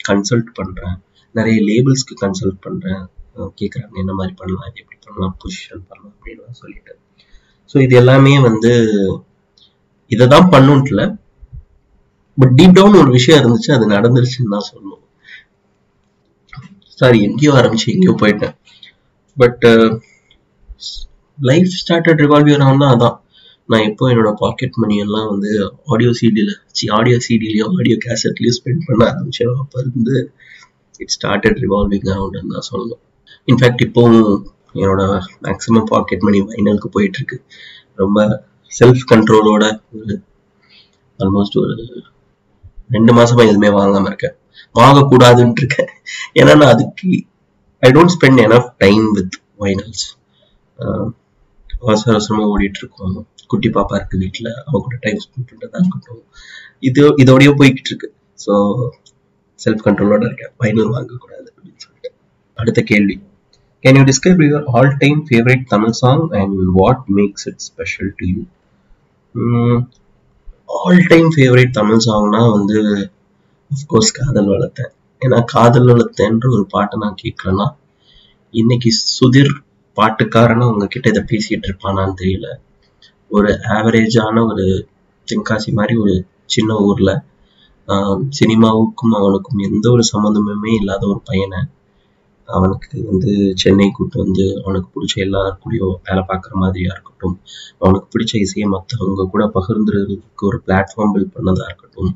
கன்சல்ட் 0.08 0.50
பண்ணுறேன் 0.58 0.96
நிறைய 1.34 1.56
லேபிள்ஸ்க்கு 1.68 2.14
கன்சல்ட் 2.24 2.60
பண்ணுறேன் 2.66 3.02
கேட்குறாங்க 3.60 3.96
என்ன 4.02 4.12
மாதிரி 4.18 4.34
பண்ணலாம் 4.40 4.68
எப்படி 4.80 4.98
பண்ணலாம் 5.06 5.34
பொசிஷன் 5.42 5.82
பண்ணலாம் 5.88 6.14
அப்படின்னு 6.14 6.60
சொல்லிட்டு. 6.62 6.92
ஸோ 7.70 7.76
இது 7.86 7.94
எல்லாமே 8.02 8.34
வந்து 8.48 8.72
இதை 10.10 10.26
தான் 10.34 10.48
பண்ணுன்ட்டுல 10.54 11.02
பட் 12.38 12.54
டீப் 12.58 12.76
டவுன் 12.78 13.00
ஒரு 13.02 13.10
விஷயம் 13.18 13.40
இருந்துச்சு 13.40 13.70
அது 13.76 13.84
நடந்துருச்சுன்னு 13.94 14.54
தான் 14.54 14.68
சொல்லணும். 14.70 15.04
சாரி 17.00 17.18
எங்கேயோ 17.28 17.52
ஆரம்பிச்சு 17.60 17.88
எங்கேயோ 17.94 18.14
போயிட்டேன். 18.22 18.54
But 19.36 19.64
life 21.38 21.72
started 21.80 22.20
revolve 22.24 22.52
around 22.56 22.86
அதான். 22.94 23.16
நான் 23.70 23.86
எப்போ 23.88 24.04
என்னோட 24.12 24.30
பாக்கெட் 24.42 24.78
மணி 24.82 24.96
எல்லாம் 25.04 25.26
வந்து 25.30 25.50
ஆடியோ 25.92 26.12
சிடியில் 26.20 26.54
ஆடியோ 26.98 27.16
சிடிலையோ 27.26 27.66
ஆடியோ 27.78 27.96
கேசட்லையோ 28.04 28.52
ஸ்பெண்ட் 28.58 28.86
பண்ண 28.86 29.02
ஆரம்பிச்சேன். 29.10 29.50
அப்போ 29.62 29.78
இருந்து 29.82 30.16
இட் 31.02 31.12
ஸ்டார்டட் 31.16 31.58
ரிவால்விங் 31.64 32.08
அரவுண்ட் 32.14 32.54
தான் 32.54 32.68
சொல்லணும். 32.70 33.02
இன்ஃபேக்ட் 33.50 33.84
இப்போவும் 33.86 34.22
என்னோட 34.80 35.02
மேக்ஸிமம் 35.46 35.86
பாக்கெட் 35.92 36.24
மணி 36.28 36.40
ஃபைனலுக்கு 36.48 36.90
போயிட்டு 36.96 37.20
இருக்கு. 37.20 37.38
ரொம்ப 38.02 38.18
செல்ஃப் 38.78 39.04
கண்ட்ரோலோட 39.12 39.64
ஒரு 39.98 40.16
ஆல்மோஸ்ட் 41.20 41.60
ஒரு 41.62 41.76
ரெண்டு 42.96 43.12
மாசமா 43.18 43.42
எதுவுமே 43.50 43.70
வாங்காம 43.78 44.10
இருக்கேன். 44.12 44.36
வாங்கக்கூடாதுன்னு 44.80 45.58
இருக்கேன். 45.62 45.90
ஏன்னா 46.40 46.52
நான் 46.60 46.72
அதுக்கு 46.74 47.08
I 47.82 47.90
don't 47.96 48.14
spend 48.16 48.40
enough 48.46 48.70
time 48.84 49.04
with 49.18 49.36
vinyls 49.64 50.04
அவசர 51.82 52.12
அவசரமாக 52.14 52.52
ஓடிட்டு 52.52 52.80
இருக்கோம் 52.82 53.16
குட்டி 53.50 53.68
பாப்பா 53.76 53.94
இருக்கு 53.98 54.16
வீட்டில் 54.22 54.48
அவங்க 54.64 54.80
கூட 54.86 54.96
டைம் 55.04 55.20
ஸ்பெண்ட் 55.24 55.48
பண்ணுறதா 55.50 55.78
இருக்கட்டும். 55.82 56.24
இது 56.88 57.02
இதோடய 57.22 57.50
போய்கிட்டு 57.60 57.90
இருக்கு 57.92 58.08
ஸோ 58.44 58.52
செல்ஃப் 59.58 59.84
கண்ட்ரோலோட 59.86 60.22
இருக்கேன். 60.28 60.52
வைனல் 60.62 60.90
வாங்கக்கூடாது 60.96 61.46
அப்படின்னு 61.50 61.80
சொல்லிட்டு. 61.84 62.10
அடுத்த 62.58 62.80
கேள்வி. 62.90 63.16
Can 63.84 63.98
you 63.98 64.04
describe 64.10 64.42
your 64.44 64.66
all 64.74 64.90
time 65.02 65.20
favourite 65.28 65.64
Tamil 65.72 65.96
song 66.00 66.24
and 66.40 66.58
what 66.78 67.04
makes 67.18 67.46
it 67.50 67.62
special 67.68 68.10
to 68.20 68.26
you 68.34 68.42
all 70.78 71.02
time 71.12 71.28
favourite 71.36 71.72
Tamil 71.78 72.04
சாங்னா 72.08 72.42
வந்து 72.56 72.78
அஃப்கோர்ஸ் 73.70 74.16
காதல் 74.18 74.50
வளர்த்தேன். 74.52 74.92
ஏன்னா 75.22 75.38
காதல் 75.44 75.88
வளர்த்தேன்ற 75.90 76.46
ஒரு 76.56 76.64
பாட்டை 76.66 76.96
நான் 76.98 77.18
கேட்கலன்னா 77.22 77.66
இன்னைக்கு 78.54 78.90
சுதிர் 79.18 79.52
பாட்டுக்காரன்னு 79.96 80.68
உங்ககிட்ட 80.70 81.06
இதை 81.12 81.22
பேசிட்டு 81.32 81.66
இருப்பானான்னு 81.68 82.14
தெரியல. 82.20 82.48
ஒரு 83.30 83.50
ஆவரேஜான 83.76 84.44
ஒரு 84.50 84.64
தென்காசி 85.28 85.70
மாதிரி 85.72 85.94
ஒரு 85.96 86.14
சின்ன 86.46 86.76
ஊர்ல 86.82 87.10
சினிமாவுக்கும் 88.38 89.14
அவனுக்கும் 89.18 89.60
எந்த 89.68 89.86
ஒரு 89.90 90.04
சம்மந்தமுமே 90.12 90.72
இல்லாத 90.80 91.04
ஒரு 91.06 91.20
பையனை 91.24 91.60
அவனுக்கு 92.48 92.96
வந்து 93.04 93.30
சென்னை 93.54 93.86
கூட்டு 93.90 94.16
வந்து 94.24 94.44
அவனுக்கு 94.62 94.88
பிடிச்ச 94.94 95.14
எல்லார் 95.24 95.48
வேலை 96.06 96.22
பார்க்குற 96.30 96.52
மாதிரியா 96.54 96.90
இருக்கட்டும் 96.94 97.36
அவனுக்கு 97.78 98.08
பிடிச்ச 98.14 98.34
இசையை 98.44 98.66
மற்றவங்க 98.68 99.26
கூட 99.34 99.44
பகிர்ந்துறதுக்கு 99.56 100.46
ஒரு 100.50 100.58
பிளாட்ஃபார்ம் 100.66 101.12
பில்ட் 101.14 101.34
பண்ணதா 101.36 101.66
இருக்கட்டும் 101.70 102.12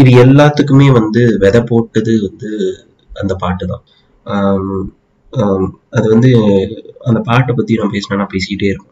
இது 0.00 0.10
எல்லாத்துக்குமே 0.24 0.86
வந்து 0.98 1.22
விதை 1.42 1.60
போட்டது 1.70 2.14
வந்து 2.26 2.50
அந்த 3.20 3.32
பாட்டு 3.42 3.64
தான் 3.72 3.84
அது 5.96 6.06
வந்து 6.14 6.30
அந்த 7.08 7.18
பாட்டை 7.28 7.52
பத்தி 7.54 7.78
நான் 7.80 7.94
பேசினா 7.94 8.20
நான் 8.20 8.34
பேசிக்கிட்டே 8.34 8.70
இருக்கும் 8.72 8.90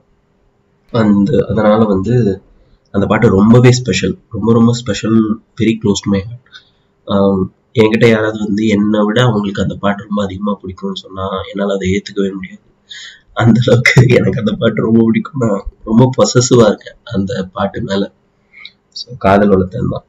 அந்த 0.93 1.31
அதனால 1.51 1.81
வந்து 1.95 2.15
அந்த 2.95 3.05
பாட்டு 3.11 3.37
ரொம்பவே 3.39 3.71
ஸ்பெஷல் 3.81 4.15
ரொம்ப 4.35 4.49
ரொம்ப 4.59 4.73
special 4.81 5.19
very 5.61 5.75
close 5.83 6.03
to 6.05 6.11
my 6.15 6.21
heart 6.27 6.49
என்கிட்ட 7.81 8.07
யாராவது 8.09 8.39
வந்து 8.45 8.63
என்னை 8.75 9.01
விட 9.07 9.19
அவங்களுக்கு 9.29 9.65
அந்த 9.65 9.77
பாட்டு 9.85 10.07
ரொம்ப 10.09 10.21
அதிகமா 10.27 10.53
பிடிக்கும்னு 10.63 11.03
சொன்னா 11.05 11.27
என்னால் 11.51 11.75
அதை 11.77 11.87
ஏத்துக்கவே 11.97 12.31
முடியாது. 12.39 12.63
அந்த 13.43 13.59
அளவுக்கு 13.65 13.95
எனக்கு 14.19 14.41
அந்த 14.43 14.53
பாட்டு 14.61 14.87
ரொம்ப 14.89 15.01
பிடிக்கும். 15.07 15.43
நான் 15.45 15.63
ரொம்ப 15.89 16.09
பொசசிவா 16.17 16.67
இருக்கேன் 16.71 16.99
அந்த 17.15 17.33
பாட்டு 17.57 17.81
மேல 17.89 18.03
ஸோ 18.97 19.07
காதல் 19.25 19.53
வளர்த்தேன் 19.55 19.93
தான் 19.95 20.07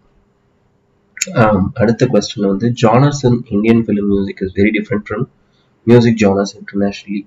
அடுத்த 1.82 2.06
கொஸ்டின் 2.06 2.50
வந்து 2.52 2.70
genres 2.84 3.24
in 3.26 3.40
Indian 3.50 3.84
film 3.88 4.10
music 4.14 4.42
is 4.46 4.56
very 4.60 4.72
different 4.80 5.06
from 5.10 5.26
music 5.88 6.20
genres 6.24 6.56
internationally 6.60 7.22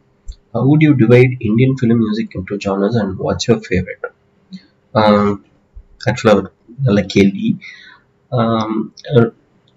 How 0.54 0.60
would 0.68 0.82
you 0.84 0.92
divide 1.00 1.32
Indian 1.38 1.74
film 1.78 2.00
music 2.02 2.34
into 2.38 2.54
genres 2.64 2.96
and 3.00 3.14
what's 3.22 3.46
your 3.46 3.64
favourite 3.66 4.04
ஆக்சுவலாக 6.08 6.36
ஒரு 6.40 6.50
நல்ல 6.86 7.00
கேள்வி. 7.14 7.48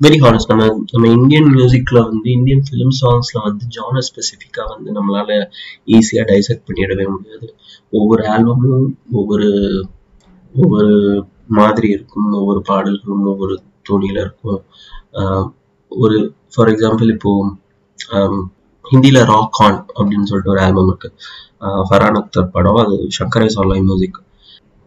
வெரி 0.02 0.18
ஹானஸ்ட் 0.24 0.52
நம்ம 0.52 0.66
நம்ம 0.92 1.08
இந்தியன் 1.18 1.50
மியூசிக்கில் 1.56 2.00
வந்து 2.10 2.30
இந்தியன் 2.38 2.64
ஃபிலிம் 2.68 2.94
சாங்ஸில் 3.02 3.42
வந்து 3.48 3.66
ஜானர் 3.78 4.08
ஸ்பெசிஃபிக்காக 4.10 4.68
வந்து 4.76 4.92
நம்மளால 4.98 5.32
ஈஸியாக 5.88 6.26
டைசெக்ட் 6.32 6.66
பண்ணிடவே 6.70 7.08
முடியாது. 7.16 7.48
ஒவ்வொரு 7.92 8.24
ஆல்பமும் 8.28 8.88
ஒவ்வொரு 9.12 9.50
ஒவ்வொரு 10.56 10.94
மாதிரி 11.60 11.90
இருக்கும் 11.90 12.30
ஒவ்வொரு 12.40 12.62
பாடல்களும் 12.70 13.26
ஒவ்வொரு 13.26 13.56
ஜோடியில் 13.90 14.22
இருக்கும் 14.26 14.62
ஒரு 15.92 16.18
ஃபார் 16.54 16.72
எக்ஸாம்பிள் 16.74 17.12
இப்போ 17.16 17.32
ஹிந்தியில் 18.86 19.22
ராக் 19.32 19.54
கான் 19.58 19.80
அப்படின்னு 19.98 20.28
சொல்லிட்டு 20.30 20.54
ஒரு 20.54 20.62
ஆல்பம் 20.66 20.90
இருக்கு. 20.90 21.10
ஃபரான் 21.88 22.18
அக்தர் 22.20 22.52
படம் 22.56 22.80
அது 22.84 22.96
சங்கரே 23.18 23.48
சாலாய் 23.56 23.86
மியூசிக் 23.88 24.18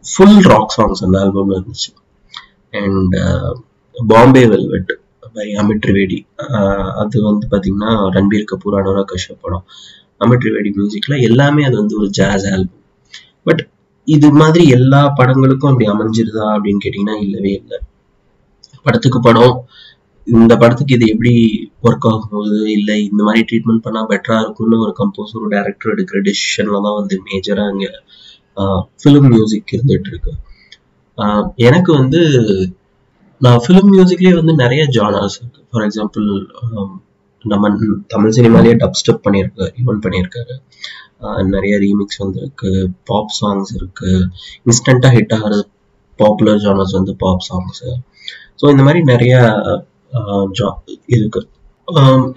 ஃபுல் 0.05 0.41
ராக் 0.53 0.75
சாங்ஸ் 0.77 1.03
அந்த 1.07 1.17
ஆல்பம்ல 1.25 1.59
இருந்துச்சு. 1.59 1.91
And 2.81 3.15
Bombay 3.95 4.43
velvet 4.53 4.93
by 5.37 5.47
Amit 5.61 5.83
Trivedi 5.85 6.19
அது 7.03 7.17
வந்து 7.29 7.47
பார்த்தீங்கன்னா 7.53 7.91
ரன்பீர் 8.17 8.49
கபூர் 8.51 8.77
அனுராக் 8.81 9.11
கஷ்யப் 9.13 9.43
படம். 9.45 9.65
அமித் 10.25 10.43
ட்ரிவேடி 10.43 10.71
மியூசிக்ல 10.79 11.15
எல்லாமே 11.29 11.63
அது 11.69 11.77
வந்து 11.83 11.95
ஒரு 12.01 12.09
ஜாஸ் 12.19 12.47
ஆல்பம் 12.55 12.83
பட் 13.49 13.63
இது 14.09 14.29
மாதிரி 14.41 14.65
எல்லா 14.77 15.01
படங்களுக்கும் 15.19 15.71
அப்படி 15.71 15.87
அமைஞ்சிருதா 15.93 16.47
அப்படின்னு 16.55 16.83
கேட்டீங்கன்னா 16.85 17.17
இல்லவே 17.27 17.53
இல்லை. 17.61 17.79
படத்துக்கு 18.87 19.21
படம் 19.29 19.57
இந்த 20.27 20.53
படத்துக்கு 20.63 20.97
இது 20.97 21.07
எப்படி 21.13 21.33
ஒர்க் 21.87 22.07
ஆகும்போது 22.11 22.59
இல்லை 22.77 22.97
இந்த 23.11 23.23
மாதிரி 23.27 23.43
ட்ரீட்மெண்ட் 23.51 23.85
பண்ணா 23.87 24.01
பெட்டரா 24.11 24.37
இருக்கும்னு 24.45 24.83
ஒரு 24.85 24.93
கம்போசர் 25.01 25.41
ஒரு 25.41 25.51
டேரக்டர் 25.55 25.93
எடுக்கிற 25.95 26.21
டெசிஷன்ல 26.29 26.81
தான் 26.87 26.99
வந்து 27.01 27.17
மேஜரா 27.29 27.65
அங்க 27.73 27.87
ஃபிலிம் 29.03 29.29
மியூசிக் 29.33 29.75
இருந்துட்டு 29.77 30.11
இருக்கு. 30.13 30.33
எனக்கு 31.69 31.91
வந்து 32.01 32.21
நான் 33.41 33.63
ஃபிலிம் 33.65 33.91
மியூசிக்லேயே 33.95 34.35
வந்து 34.41 34.55
நிறைய 34.63 34.83
ஜானர்ஸ் 34.97 35.39
இருக்கு. 35.41 35.61
ஃபார் 35.71 35.85
எக்ஸாம்பிள் 35.87 36.27
நம்ம 37.45 37.71
தமிழ் 38.13 38.35
சினிமாலேயே 38.37 38.75
டப் 38.83 38.99
ஸ்டெப் 39.01 39.25
பண்ணியிருக்காரு. 39.25 39.73
ஈவன் 39.81 40.03
பண்ணியிருக்காரு 40.05 40.55
நிறைய 41.55 41.75
ரீமிக்ஸ் 41.85 42.21
வந்திருக்கு 42.23 42.71
பாப் 43.09 43.35
சாங்ஸ் 43.39 43.73
இருக்கு. 43.79 44.11
இன்ஸ்டண்ட்டாக 44.69 45.13
ஹிட் 45.17 45.35
ஆகிறது 45.37 45.65
பாப்புலர் 46.19 46.63
ஜானர்ஸ் 46.65 46.97
வந்து 46.99 47.13
பாப் 47.23 47.45
சாங்ஸ் 47.49 47.83
ஸோ 48.63 48.71
இந்த 48.71 48.83
மாதிரி 48.83 49.01
நிறைய 49.05 49.35
ஜா- 50.59 50.77
இருக்கு. 51.07 51.41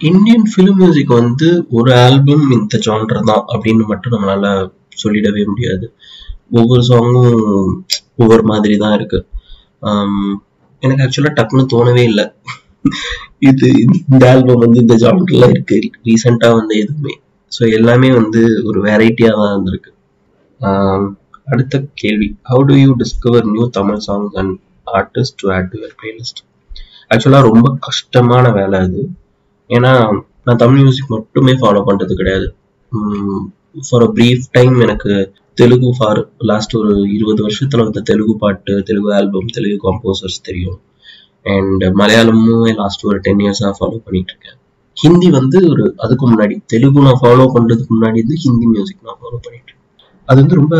இந்தியன் 0.00 0.46
ஃபிலிம் 0.52 0.74
மியூசிக் 0.74 1.12
வந்து 1.18 1.48
ஒரு 1.70 1.94
ஆல்பம் 1.96 2.50
இந்த 2.50 2.78
ஜான்டர் 2.86 3.20
தான் 3.22 3.44
அப்படின்னு 3.54 3.84
மட்டும் 3.86 4.14
நம்மளால 4.14 4.46
சொல்லிடவே 5.02 5.46
முடியாது. 5.46 5.86
ஒவ்வொரு 6.50 6.82
சாங்கும் 6.82 7.36
ஒவ்வொரு 8.16 8.42
மாதிரி 8.42 8.76
தான் 8.76 8.94
இருக்கு. 8.94 9.18
எனக்கு 10.82 11.04
ஆக்சுவலாக 11.04 11.36
டக்குன்னு 11.38 11.72
தோணவே 11.74 12.02
இல்லை. 12.02 12.24
இது 13.42 13.68
இந்த 14.10 14.30
ஆல்பம் 14.30 14.62
வந்து 14.64 14.80
இந்த 14.80 14.94
ஜான்டர்ல 14.96 15.48
இருக்கு. 15.48 15.78
ரீசெண்டா 16.04 16.50
வந்து 16.52 16.76
எதுவுமே. 16.78 17.14
ஸோ 17.52 17.72
எல்லாமே 17.72 18.12
வந்து 18.12 18.40
ஒரு 18.64 18.80
வெரைட்டியாக 18.82 19.38
தான் 19.40 19.52
இருந்திருக்கு 19.54 19.92
அடுத்த 21.46 21.74
கேள்வி. 21.94 22.28
How 22.50 22.62
do 22.64 22.74
you 22.74 22.92
discover 22.96 23.46
new 23.50 23.66
Tamil 23.70 24.00
songs 24.06 24.34
and 24.34 24.54
artist 24.98 25.38
to 25.42 25.46
add 25.54 25.68
to 25.70 25.78
your 25.78 25.96
playlist 26.00 26.40
ஆக்சுவலாக 27.10 27.48
ரொம்ப 27.50 27.66
கஷ்டமான 27.80 28.44
வேலை 28.50 28.78
அது. 28.78 29.02
ஏன்னா 29.70 29.92
நான் 30.44 30.60
தமிழ் 30.62 30.82
மியூசிக் 30.82 31.12
மட்டுமே 31.14 31.52
ஃபாலோ 31.52 31.82
பண்ணுறது 31.88 32.14
கிடையாது. 32.14 32.48
ஃபார் 33.88 34.04
அ 34.06 34.10
ப்ரீஃப் 34.16 34.44
டைம் 34.52 34.76
எனக்கு 34.80 35.12
தெலுங்கு 35.54 35.90
ஃபார் 35.98 36.20
லாஸ்ட் 36.50 36.74
ஒரு 36.76 36.92
இருபது 37.16 37.40
வருஷத்தில் 37.42 37.84
வந்த 37.84 38.00
தெலுங்கு 38.00 38.34
பாட்டு 38.36 38.72
தெலுங்கு 38.82 39.10
ஆல்பம் 39.14 39.54
தெலுங்கு 39.56 39.78
கம்போசர்ஸ் 39.86 40.38
தெரியும். 40.42 40.78
அண்ட் 41.46 41.84
மலையாளமும் 42.00 42.64
லாஸ்ட் 42.80 43.06
ஒரு 43.08 43.18
டென் 43.18 43.42
இயர்ஸாக 43.44 43.72
ஃபாலோ 43.78 43.98
பண்ணிட்டு 44.06 44.32
இருக்கேன். 44.34 44.58
ஹிந்தி 44.96 45.28
வந்து 45.30 45.58
ஒரு 45.72 45.84
அதுக்கு 45.96 46.24
முன்னாடி 46.30 46.54
தெலுங்கு 46.66 47.00
நான் 47.00 47.20
ஃபாலோ 47.22 47.46
பண்ணுறதுக்கு 47.54 47.94
முன்னாடி 47.96 48.18
வந்து 48.24 48.36
ஹிந்தி 48.44 48.66
மியூசிக் 48.74 49.06
நான் 49.08 49.18
ஃபாலோ 49.20 49.38
பண்ணிட்டு 49.44 49.70
இருக்கேன். 49.70 49.82
அது 50.28 50.38
வந்து 50.40 50.54
ரொம்ப 50.54 50.76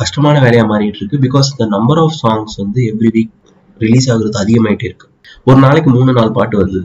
கஷ்டமான 0.00 0.36
வேலையாக 0.44 0.68
மாறிட்டு 0.70 1.00
இருக்கு. 1.00 1.18
Because 1.26 1.48
the 1.60 1.66
number 1.76 2.00
of 2.04 2.16
songs 2.22 2.54
வந்து 2.62 2.80
எவ்ரி 2.92 3.10
வீக் 3.16 3.32
ரிலீஸ் 3.80 4.08
ஆகுறது 4.12 4.38
அதிகமாயிட்டே 4.44 4.86
இருக்கு. 4.90 5.06
ஒரு 5.48 5.58
நாளைக்கு 5.64 5.90
மூணு 5.96 6.10
நாலு 6.18 6.30
பாட்டு 6.38 6.56
வருது. 6.60 6.82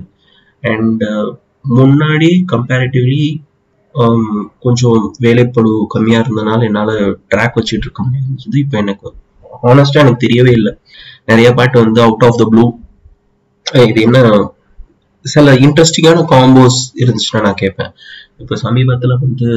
அண்ட் 0.64 1.04
uh, 1.12 1.28
முன்னாடி 1.80 2.30
கம்பேரிட்டிவ்லி 2.54 3.24
um, 3.96 4.28
கொஞ்சம் 4.66 5.00
வேலைப்பளு 5.26 5.74
கம்மியாக 5.96 6.24
இருந்தனால 6.26 6.68
என்னால் 6.70 6.94
ட்ராக் 7.32 7.58
வச்சுட்டு 7.60 7.86
இருக்க 7.88 8.04
முடியாது 8.06 8.62
இப்போ 8.64 8.78
எனக்கு 8.84 9.08
ஆனஸ்டாக 9.72 10.04
எனக்கு 10.06 10.24
தெரியவே 10.26 10.52
இல்லை. 10.60 10.72
நிறைய 11.32 11.50
பாட்டு 11.60 11.78
வந்து 11.84 12.02
அவுட் 12.08 12.26
ஆஃப் 12.28 12.40
த 12.42 12.46
ப்ளூ 12.52 12.66
இது 13.90 14.00
என்ன? 14.08 14.20
சில 15.26 15.54
இன்ட்ரெஸ்டிங்கான 15.66 16.20
காம்போஸ் 16.32 16.78
இருந்துச்சுன்னா 17.02 17.42
நான் 17.46 17.62
கேட்பேன் 17.62 17.92
இப்போ 18.42 18.56
சமீபத்தில் 18.66 19.20
வந்து 19.24 19.48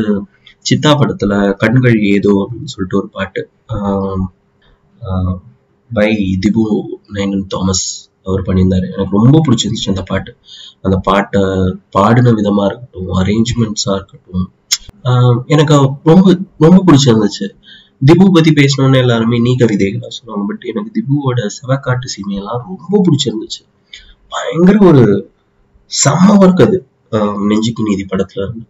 சித்தா 0.66 0.90
படத்துல 1.00 1.32
கண்கள் 1.62 1.96
ஏதோ 2.14 2.32
அப்படின்னு 2.40 2.72
சொல்லிட்டு 2.72 2.98
ஒரு 3.00 3.08
பாட்டு. 3.16 3.42
பை 5.90 6.10
திபு 6.42 6.64
நைனன் 7.16 7.46
தாமஸ் 7.54 7.86
அவர் 8.26 8.42
பண்ணியிருந்தாரு. 8.46 8.86
எனக்கு 8.94 9.18
ரொம்ப 9.20 9.40
பிடிச்சிருந்துச்சு 9.46 9.92
அந்த 9.92 10.02
பாட்டு. 10.10 10.32
அந்த 10.84 10.96
பாட்டை 11.08 11.40
பாடின 11.96 12.32
விதமா 12.38 12.64
இருக்கட்டும் 12.68 13.10
அரேஞ்ச்மெண்ட்ஸா 13.20 13.92
இருக்கட்டும். 13.98 14.46
எனக்கு 15.54 15.74
ரொம்ப 16.10 16.36
ரொம்ப 16.64 16.78
பிடிச்சிருந்துச்சு. 16.86 17.46
திபு 18.08 18.24
பத்தி 18.36 18.50
பேசணும்னு 18.60 19.00
எல்லாருமே 19.02 19.36
நீ 19.46 19.50
கவிதைகளா 19.58 20.08
சொல்லுவாங்க 20.16 20.44
பட் 20.48 20.64
எனக்கு 20.70 20.90
திபுவோட 20.96 21.40
செவக்காட்டு 21.56 22.06
சீமையெல்லாம் 22.14 22.62
ரொம்ப 22.68 23.02
பிடிச்சிருந்துச்சு. 23.06 23.62
பயங்கர 24.32 24.78
ஒரு 24.90 25.04
செம்ம 25.90 26.36
ஒர்க் 26.42 26.64
அது. 26.66 26.78
நெஞ்சுக்கு 27.20 27.82
நீதி 27.82 28.04
படத்துல 28.12 28.42
இருந்து. 28.42 28.66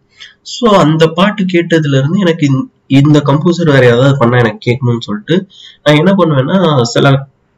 ஸோ 0.54 0.64
அந்த 0.64 1.06
பாட்டு 1.06 1.44
கேட்டதுல 1.44 1.98
இருந்து 1.98 2.18
எனக்கு 2.18 2.46
இந்த- 2.46 2.68
இந்த 2.86 3.20
கம்போசர் 3.20 3.70
வேற 3.70 3.86
ஏதாவது 3.86 4.16
பண்ணா 4.18 4.38
எனக்கு 4.38 4.62
கேட்கணும்னு 4.70 5.00
சொல்லிட்டு 5.00 5.46
நான் 5.82 5.96
என்ன 5.96 6.12
பண்ணுவேன்னா 6.12 6.82
சில 6.82 7.10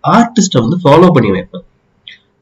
ஆர்டிஸ்டை 0.05 0.61
வந்து 0.61 0.77
ஃபாலோ 0.85 1.11
பண்ணி 1.13 1.31
வைப்பேன். 1.31 1.65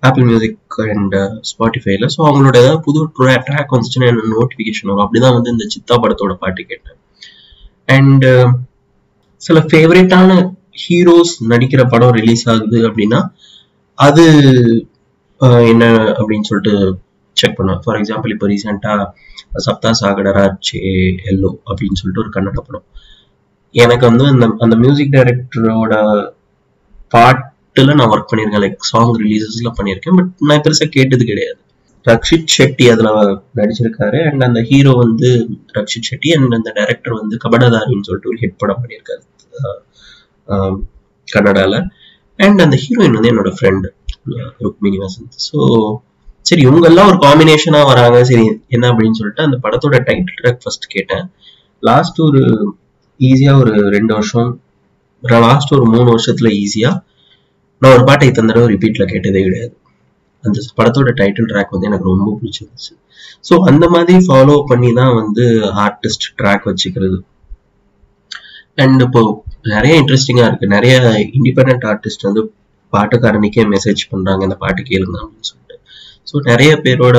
ஆப்பிள் 0.00 0.25
மியூசிக் 0.25 0.58
அண்ட் 0.76 1.14
ஸ்பாட்டிஃபைல 1.50 2.06
ஸோ 2.16 2.20
அவங்களோட 2.25 2.56
ஏதாவது 2.56 2.80
புது 2.80 3.08
ட்ராக் 3.18 3.75
வந்துச்சுன்னா 3.75 4.06
எனக்கு 4.06 4.32
நோட்டிஃபிகேஷன் 4.37 4.90
வரும்? 4.92 5.04
அப்படிதான் 5.04 5.32
வந்து 5.32 5.50
இந்த 5.50 5.66
சித்தா 5.75 5.94
படத்தோட 5.96 6.34
பாட்டு 6.34 6.64
கேட்டேன். 6.64 6.96
அண்ட் 7.87 8.25
uh, 8.25 8.52
சில 9.37 9.61
ஃபேவரேட்டான 9.61 10.52
ஹீரோஸ் 10.82 11.32
நடிக்கிற 11.49 11.88
படம் 11.88 12.11
ரிலீஸ் 12.11 12.49
ஆகுது 12.49 12.88
அப்படின்னா 12.88 13.20
அது 13.94 14.25
என்ன 15.42 15.84
அப்படின்னு 15.94 16.40
சொல்லிட்டு 16.40 16.75
செக் 17.40 17.56
பண்ணுவேன் 17.58 17.80
ஃபார் 17.84 17.98
எக்ஸாம்பிள் 18.00 18.32
இப்போ 18.34 18.46
ரீசெண்டாக 18.52 19.06
சப்தா 19.66 19.90
சாகடராச்சே 20.00 20.82
எல்லோ 21.32 21.50
அப்படின்னு 21.70 21.98
சொல்லிட்டு 22.00 22.22
ஒரு 22.24 22.30
கன்னட 22.36 22.60
படம். 22.68 22.86
எனக்கு 23.74 24.04
வந்து 24.10 24.24
அந்த 24.34 24.46
அந்த 24.64 24.76
மியூசிக் 24.84 25.14
டைரக்டரோட 25.16 25.94
பாட்டில் 27.14 27.96
நான் 27.98 28.10
ஒர்க் 28.14 28.30
பண்ணியிருக்கேன். 28.30 28.64
லைக் 28.64 28.90
சாங் 28.92 29.12
ரிலீசஸ்ல 29.24 29.70
பண்ணியிருக்கேன். 29.78 30.16
பட் 30.18 30.30
நான் 30.50 30.64
பெருசாக 30.66 30.90
கேட்டது 30.96 31.24
கிடையாது. 31.30 31.58
ரக்ஷித் 32.06 32.52
ஷெட்டி 32.56 32.84
அதில் 32.92 33.10
நடிச்சிருக்காரு. 33.58 34.20
அண்ட் 34.28 34.44
அந்த 34.46 34.60
ஹீரோ 34.70 34.92
வந்து 35.02 35.28
ரக்ஷித் 35.78 36.08
ஷெட்டி. 36.10 36.30
அண்ட் 36.36 36.56
அந்த 36.58 36.70
டைரக்டர் 36.78 37.14
வந்து 37.20 37.36
கபடதாரின்னு 37.44 38.06
சொல்லிட்டு 38.08 38.30
ஒரு 38.32 38.40
ஹிட் 38.42 38.60
படம் 38.62 38.80
பண்ணியிருக்காரு. 38.82 39.22
கன்னடாவில் 40.48 40.80
கன்னடால. 41.28 41.74
அண்ட் 42.38 42.62
அந்த 42.64 42.76
ஹீரோயின் 42.84 43.16
வந்து 43.18 43.30
என்னோட 43.32 43.50
ஃப்ரெண்டு 43.58 43.88
ருக்மினி 44.64 44.98
வசந்த். 45.04 45.36
ஸோ 45.48 45.58
சரி 46.49 46.62
இவங்க 46.66 46.87
எல்லாம் 46.90 47.08
ஒரு 47.11 47.18
காம்பினேஷனா 47.25 47.80
வராங்க. 47.90 48.18
சரி 48.30 48.46
என்ன 48.75 48.84
அப்படின்னு 48.92 49.18
சொல்லிட்டு 49.18 49.46
அந்த 49.46 49.56
படத்தோட 49.64 49.99
டைட்டில் 50.08 50.38
ட்ராக் 50.40 50.62
ஃபர்ஸ்ட் 50.62 50.87
கேட்டேன். 50.94 51.25
லாஸ்ட் 51.82 52.18
ஒரு 52.26 52.42
ஈஸியா 53.20 53.52
ஒரு 53.62 53.72
ரெண்டு 53.96 54.12
வருஷம் 54.16 54.50
லாஸ்ட் 55.46 55.75
ஒரு 55.76 55.84
மூணு 55.94 56.08
வருஷத்துல 56.14 56.50
ஈஸியா 56.62 56.90
நான் 57.82 57.94
ஒரு 57.96 58.04
பாட்டை 58.08 58.26
இத்தனை 58.30 58.49
தடவை 58.50 58.66
ரிப்பீட்ல 58.72 59.04
கேட்டதே 59.12 59.42
கிடையாது. 59.46 59.75
அந்த 60.44 60.58
படத்தோட 60.78 61.11
டைட்டில் 61.20 61.49
ட்ராக் 61.52 61.75
வந்து 61.75 61.88
எனக்கு 61.90 62.11
ரொம்ப 62.12 62.34
பிடிச்சிருந்துச்சு. 62.40 62.92
ஸோ 63.49 63.54
அந்த 63.70 63.84
மாதிரி 63.94 64.14
ஃபாலோ 64.26 64.56
பண்ணி 64.70 64.90
தான் 65.00 65.14
வந்து 65.20 65.44
ஆர்டிஸ்ட் 65.84 66.26
ட்ராக் 66.40 66.68
வச்சுக்கிறது. 66.70 67.18
அண்ட் 68.82 69.02
இப்போ 69.06 69.22
நிறைய 69.75 69.94
இன்ட்ரெஸ்டிங்காக 70.02 70.49
இருக்கு. 70.50 70.75
நிறைய 70.76 70.94
இண்டிபெண்ட் 71.38 71.84
ஆர்டிஸ்ட் 71.92 72.28
வந்து 72.28 72.42
பாட்டுக்காரனுக்கே 72.92 73.64
மெசேஜ் 73.75 74.02
பண்ணுறாங்க 74.12 74.42
இந்த 74.49 74.56
பாட்டு 74.64 74.82
கேளுங்க 74.90 75.18
அப்படின்னு 75.22 75.49
சொல்லி. 75.50 75.62
ஸோ 76.26 76.37
நிறைய 76.50 76.73
பேரோட 76.85 77.17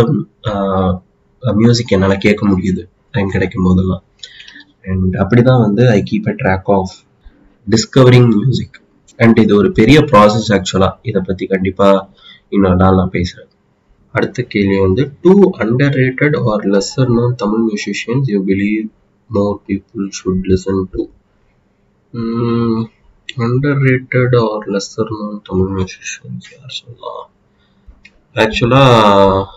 மியூசிக் 1.44 1.94
என்னால் 1.96 2.24
கேட்க 2.26 2.42
முடியுது. 2.52 2.84
டைம் 3.16 3.34
கிடைக்கும் 3.36 3.66
போதெல்லாம். 3.68 4.04
அண்ட் 4.92 5.16
அப்படிதான் 5.24 5.64
வந்து 5.66 5.84
I 5.98 6.00
keep 6.10 6.30
a 6.32 6.36
track 6.42 6.70
of 6.78 6.94
discovering 7.68 8.30
music 8.36 8.78
and 9.20 9.38
இது 9.44 9.54
ஒரு 9.62 9.70
பெரிய 9.80 9.98
ப்ராசஸ் 10.12 10.50
ஆக்சுவலா 10.58 10.90
இதை 11.10 11.22
பத்தி 11.28 11.46
கண்டிப்பா 11.54 11.88
இன்னொரு 12.56 12.78
நாள் 12.82 13.00
நான் 13.00 13.16
பேசுறேன். 13.18 13.50
அடுத்த 14.14 14.42
கேள்வி 14.54 14.78
வந்து 14.86 15.04
two 15.24 15.34
underrated 16.02 16.36
or 16.52 16.66
lesser 16.74 17.12
known 17.18 17.36
Tamil 17.44 17.64
musicians 17.70 18.28
you 18.34 18.40
believe 18.50 18.84
more 19.30 19.58
people 19.68 20.08
should 20.18 20.48
listen 20.52 20.84
to 20.94 21.04
underrated 23.88 24.36
or 24.46 24.66
lesser 24.76 25.14
known 25.20 25.40
Tamil 25.50 25.72
musicians 25.78 26.50
யார் 26.54 26.76
சொல்லலாம்? 26.80 27.24
ஆக்சுவலாக 28.36 29.48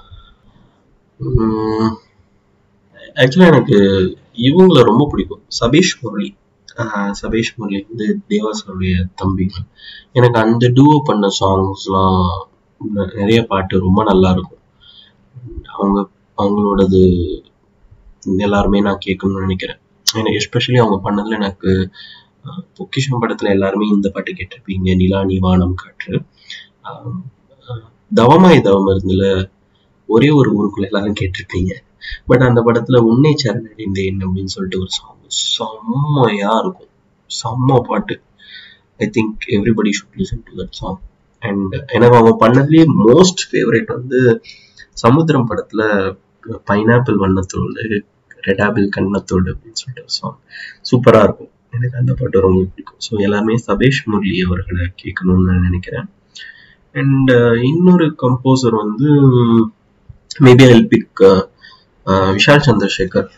ஆக்சுவலாக 3.20 3.50
mm, 3.50 3.52
எனக்கு 3.52 3.76
இவங்கள 4.48 4.80
ரொம்ப 4.82 5.04
பிடிக்கும். 5.10 5.42
சபீஷ் 5.60 5.92
முரளி. 6.00 6.28
சபீஷ் 7.20 7.52
முரளி 7.56 7.78
வந்து 7.88 8.06
தேவாசனுடைய 8.28 8.94
தம்பிங்க 9.22 9.56
எனக்கு 10.12 10.38
அந்த 10.40 10.64
டூவோ 10.68 10.96
பண்ண 11.04 11.28
சாங்ஸ்லாம் 11.40 12.26
நிறைய 13.20 13.40
பாட்டு 13.42 13.80
ரொம்ப 13.80 14.02
நல்லா 14.02 14.30
இருக்கும். 14.30 14.62
அவங்க 15.74 15.98
அவங்களோடது 16.38 17.02
எல்லாருமே 18.46 18.80
நான் 18.80 19.04
கேட்கணும்னு 19.06 19.44
நினைக்கிறேன். 19.46 19.80
எனக்கு 20.14 20.40
எஸ்பெஷலி 20.40 20.78
அவங்க 20.84 20.98
பண்ணதில் 21.06 21.38
எனக்கு 21.40 21.72
பொக்கிஷம் 22.74 23.18
படத்தில் 23.18 23.54
எல்லாருமே 23.56 23.86
இந்த 23.88 24.08
பாட்டு 24.08 24.32
கேட்டிருப்பீங்க. 24.32 24.96
நிலா 24.96 25.24
நிவானம் 25.24 25.74
காற்று. 25.74 26.14
தவமாய் 28.10 28.64
தவம் 28.66 28.90
இருந்துல 28.92 29.24
ஒரே 30.08 30.28
ஒரு 30.30 30.48
ஊருக்குள்ள 30.56 30.84
எல்லாரும் 30.84 31.18
கேட்டிருப்பீங்க 31.20 31.72
பட் 32.26 32.44
அந்த 32.48 32.60
படத்துல 32.66 32.96
உன்னை 33.10 33.32
சரணடைந்தேன் 33.42 34.20
அப்படின்னு 34.26 34.52
சொல்லிட்டு 34.54 34.80
ஒரு 34.82 34.90
சாங் 34.90 35.14
செம்மையா 35.28 36.52
இருக்கும். 36.62 36.90
செம்ம 37.30 37.78
பாட்டு. 37.88 38.14
I 38.96 39.06
think 39.16 39.46
everybody 39.56 39.90
should 39.98 40.18
listen 40.20 40.44
to 40.44 40.52
that 40.60 40.76
song 40.80 41.00
and 41.42 41.74
எனக்கு 41.96 42.16
அவங்க 42.18 42.32
பண்ணதுலேயே 42.42 42.84
மோஸ்ட் 43.06 43.42
ஃபேவரேட் 43.50 43.90
வந்து 43.96 44.20
சமுத்திரம் 44.92 45.48
படத்துல 45.50 45.82
பைனாப்பிள் 46.70 47.18
வண்ணத்தோடு 47.24 48.00
ரெட் 48.42 48.62
ஆப்பிள் 48.66 48.86
கண்ணத்தோடு 48.96 49.48
அப்படின்னு 49.54 49.80
சொல்லிட்டு 49.82 50.04
ஒரு 50.06 50.14
சாங் 50.20 50.38
சூப்பரா 50.90 51.22
இருக்கும். 51.22 51.50
எனக்கு 51.70 51.96
அந்த 51.98 52.12
பாட்டு 52.14 52.40
ரொம்ப 52.40 52.60
பிடிக்கும். 52.64 53.00
ஸோ 53.06 53.12
எல்லாருமே 53.20 53.54
சபேஷ் 53.66 54.00
முரளி 54.04 54.38
அவர்களை 54.40 54.86
கேட்கணும்னு 55.02 55.48
நான் 55.50 55.66
நினைக்கிறேன். 55.68 56.06
அண்ட் 56.96 57.30
uh, 57.30 57.54
இன்னொரு 57.70 58.06
கம்போசர் 58.22 58.76
வந்து 58.82 59.08
maybe 60.44 60.66
I 60.76 60.80
pick 60.92 61.22
Vishal 62.36 62.66
Chandrasekhar 62.66 63.28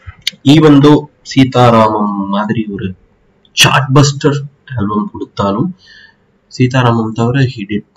even 0.55 0.79
though 0.85 0.93
Sitaramam 1.31 2.15
மாதிரி 2.35 2.62
ஒரு 2.75 2.88
சார்ட் 3.57 3.91
பஸ்டர் 3.97 4.38
ஆல்பம் 4.77 5.11
கொடுத்தாலும் 5.12 5.69
சீதாராமம் 6.53 7.17
தவிர 7.19 7.38
ஹி 7.53 7.62
டிட் 7.71 7.88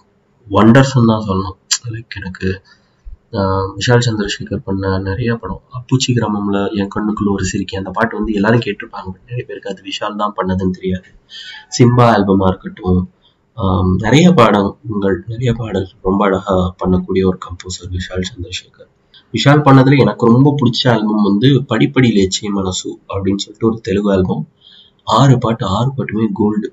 ஒண்டர்ஸ் 0.47 0.93
தான் 1.11 1.25
சொல்லணும். 1.27 1.57
லைக் 1.93 2.17
எனக்கு 2.19 2.49
ஆஹ் 3.39 3.67
விஷால் 3.75 4.05
சந்திரசேகர் 4.07 4.65
பண்ண 4.65 4.85
நிறைய 5.09 5.31
படம். 5.41 5.61
அப்புச்சி 5.77 6.11
கிராமம்ல 6.17 6.59
என் 6.79 6.91
கண்ணுக்குள்ள 6.95 7.29
ஒரு 7.35 7.45
சிரிக்கை. 7.51 7.75
அந்த 7.81 7.91
பாட்டு 7.97 8.19
வந்து 8.19 8.35
எல்லாரும் 8.39 8.63
கேட்டிருப்பாங்க. 8.65 9.11
நிறைய 9.29 9.43
பேருக்கு 9.49 9.71
அது 9.73 9.81
விஷால் 9.89 10.21
தான் 10.21 10.35
பண்ணதுன்னு 10.39 10.77
தெரியாது. 10.79 11.09
சிம்பா 11.77 12.05
ஆல்பமா 12.15 12.47
இருக்கட்டும் 12.51 13.01
நிறைய 14.03 14.27
பாடங்கள் 14.37 15.17
நிறைய 15.31 15.51
பாடல் 15.59 15.87
ரொம்ப 16.07 16.21
அழகா 16.27 16.55
பண்ணக்கூடிய 16.81 17.23
ஒரு 17.29 17.37
கம்போசர் 17.45 17.91
விஷால் 17.95 18.27
சந்திரசேகர். 18.29 18.89
விஷால் 19.33 19.63
பண்ணதுல 19.67 19.97
எனக்கு 20.03 20.31
ரொம்ப 20.33 20.49
பிடிச்ச 20.59 20.81
ஆல்பம் 20.93 21.27
வந்து 21.29 21.49
படிப்படி 21.71 22.09
லேச்சே 22.17 22.49
மனசு 22.57 22.89
அப்படின்னு 23.13 23.43
சொல்லிட்டு 23.43 23.69
ஒரு 23.69 23.77
தெலுங்கு 23.87 24.11
ஆல்பம் 24.15 24.43
ஆறு 25.17 25.35
பாட்டு 25.43 25.65
ஆறு 25.77 25.89
பாட்டுமே 25.97 26.25
கோல்டு 26.39 26.67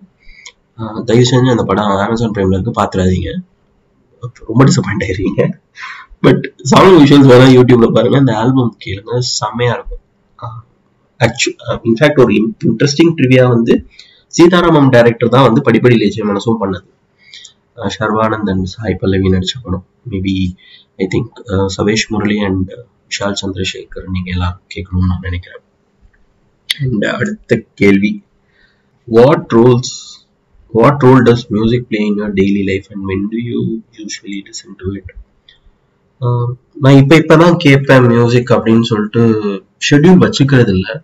தயவு 1.08 1.28
செஞ்சு 1.30 1.54
அந்த 1.54 1.64
படம் 1.68 1.92
அமேசான் 2.04 2.34
பிரைம்ல 2.34 2.58
இருக்கு 2.58 2.78
பாத்துறாதீங்க. 2.80 3.30
ரொம்ப 4.50 4.60
டிசப்பாயிண்ட் 4.68 5.04
ஆயிருவீங்க. 5.06 5.42
பட் 6.24 6.44
சாங் 6.70 6.98
விஷுவல்ஸ் 7.00 7.30
வேணா 7.32 7.48
யூடியூப்ல 7.56 7.88
பாருங்க 7.96 8.18
அந்த 8.22 8.32
ஆல்பம் 8.42 8.72
கேளுங்க 8.84 9.18
செம்மையா 9.38 9.72
இருக்கும். 9.78 10.02
இன்ஃபேக்ட் 11.88 12.20
ஒரு 12.24 12.32
இன்ட்ரெஸ்டிங் 12.68 13.12
ட்ரிவியா 13.18 13.44
வந்து 13.54 13.74
சீதாராமம் 14.34 14.90
டைரக்டர் 14.94 15.34
தான் 15.34 15.46
வந்து 15.48 15.60
படிப்படி 15.66 15.96
லேசிய 16.00 16.24
மனசும் 16.30 16.60
பண்ணது. 16.62 16.88
ஷர்வானந்தன் 17.96 18.62
சாய் 18.72 19.00
பல்லவி 19.00 19.28
நடிச்ச 19.34 19.54
படம் 19.64 19.84
maybe 20.12 20.34
I 21.02 21.06
think 21.14 21.38
சவேஷ் 21.76 22.06
Murali 22.12 22.38
and 22.48 22.70
Vishal 23.08 23.38
Chandrasekhar 23.42 24.12
நீங்க 24.14 24.28
எல்லாரும் 24.36 24.64
கேட்கணும்னு 24.74 25.10
நான் 25.12 25.26
நினைக்கிறேன். 25.28 25.64
அண்ட் 26.68 27.06
அடுத்த 27.18 27.60
கேள்வி. 27.82 28.12
What 29.08 29.54
roles 29.56 29.94
what 30.72 31.04
role 31.06 31.22
does 31.28 31.46
music 31.54 31.86
play 31.90 32.00
in 32.08 32.18
your 32.18 32.34
daily 32.40 32.62
life 32.70 32.88
and 32.94 33.04
when 33.10 33.26
do 33.32 33.38
you 33.50 33.60
usually 33.98 34.38
listen 34.48 34.78
to 34.82 34.88
it 34.98 35.12
நான் 36.82 36.98
இப்ப 37.02 37.14
இப்பதான் 37.22 37.56
கேட்பேன் 37.64 38.06
மியூசிக் 38.14 38.50
அப்படின்னு 38.56 38.86
சொல்லிட்டு 38.90 39.22
ஷெட்யூல் 39.88 40.22
வச்சுக்கிறது 40.24 40.72
இல்லை 40.78 40.94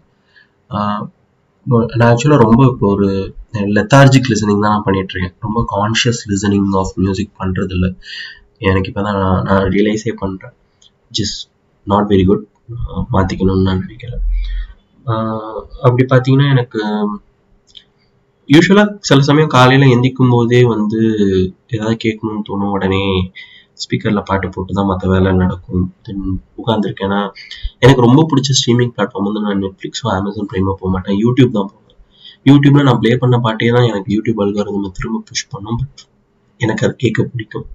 நான் 1.66 2.08
ஆக்சுவலாக 2.08 2.38
ரொம்ப 2.38 2.62
இப்போ 2.64 2.86
ஒரு 2.88 3.08
லெத்தார்ஜிக் 3.76 4.30
லிசனிங் 4.30 4.64
தான் 4.64 4.74
நான் 4.74 4.82
பண்ணிட்டு 4.82 5.12
இருக்கேன் 5.14 5.36
ரொம்ப 5.40 5.58
கான்ஷியஸ் 5.74 6.20
லிசனிங் 6.28 6.68
ஆஃப் 6.72 6.92
மியூசிக் 6.96 7.38
பண்ணுறது 7.38 7.68
இல்லை 7.68 7.90
எனக்கு 8.58 8.90
இப்பதான் 8.90 9.18
நான் 9.18 9.42
நான் 9.42 9.64
ரியலைஸே 9.68 10.12
பண்றேன். 10.16 10.54
ஜஸ்ட் 11.12 11.40
நாட் 11.86 12.10
வெரி 12.10 12.24
குட் 12.24 12.44
மாத்திக்கணும்னு 13.12 13.66
நான் 13.68 13.78
நினைக்கிறேன் 13.78 14.22
ஆஹ் 15.06 15.62
அப்படி 15.82 16.04
பார்த்தீங்கன்னா 16.04 16.48
எனக்கு 16.48 16.80
யூஸ்வலாக 18.48 18.96
சில 19.00 19.20
சமயம் 19.20 19.48
காலையில் 19.48 19.92
எந்திக்கும் 19.94 20.30
போதே 20.30 20.62
வந்து 20.66 21.00
ஏதாவது 21.66 21.96
கேட்கணும்னு 22.04 22.48
தோணும். 22.48 22.70
உடனே 22.70 23.02
ஸ்பீக்கர்ல 23.82 24.20
பாட்டு 24.28 24.48
போட்டு 24.54 24.72
தான் 24.78 24.88
மற்ற 24.90 25.04
வேலை 25.12 25.30
நடக்கும். 25.42 25.84
தென் 26.06 26.24
உட்காந்துருக்கேன்னா 26.60 27.20
எனக்கு 27.84 28.04
ரொம்ப 28.06 28.20
பிடிச்ச 28.30 28.56
ஸ்ட்ரீமிங் 28.58 28.92
பிளாட்ஃபார்ம் 28.96 29.28
வந்து 29.28 29.42
நான் 29.46 29.62
நெட்ஃப்ளிக்ஸோ 29.64 30.06
அமேசான் 30.16 30.50
ப்ரைமோ 30.52 30.74
போக 30.80 30.90
மாட்டேன். 30.94 31.18
யூடியூப் 31.24 31.56
தான் 31.58 31.70
போவேன். 31.70 31.80
யூடியூப்ல 32.46 32.84
நான் 32.88 33.00
ப்ளே 33.02 33.12
பண்ண 33.22 33.36
பாட்டே 33.46 33.70
தான் 33.76 33.88
எனக்கு 33.90 34.10
யூடியூப் 34.16 34.42
அல்காரதம் 34.44 34.96
திரும்ப 34.98 35.22
புஷ் 35.30 35.50
பண்ணும். 35.54 35.78
பட் 35.82 36.02
எனக்கு 36.60 36.84
அது 36.86 36.94
கேட்க 37.04 37.20
பிடிக்கும். 37.32 37.66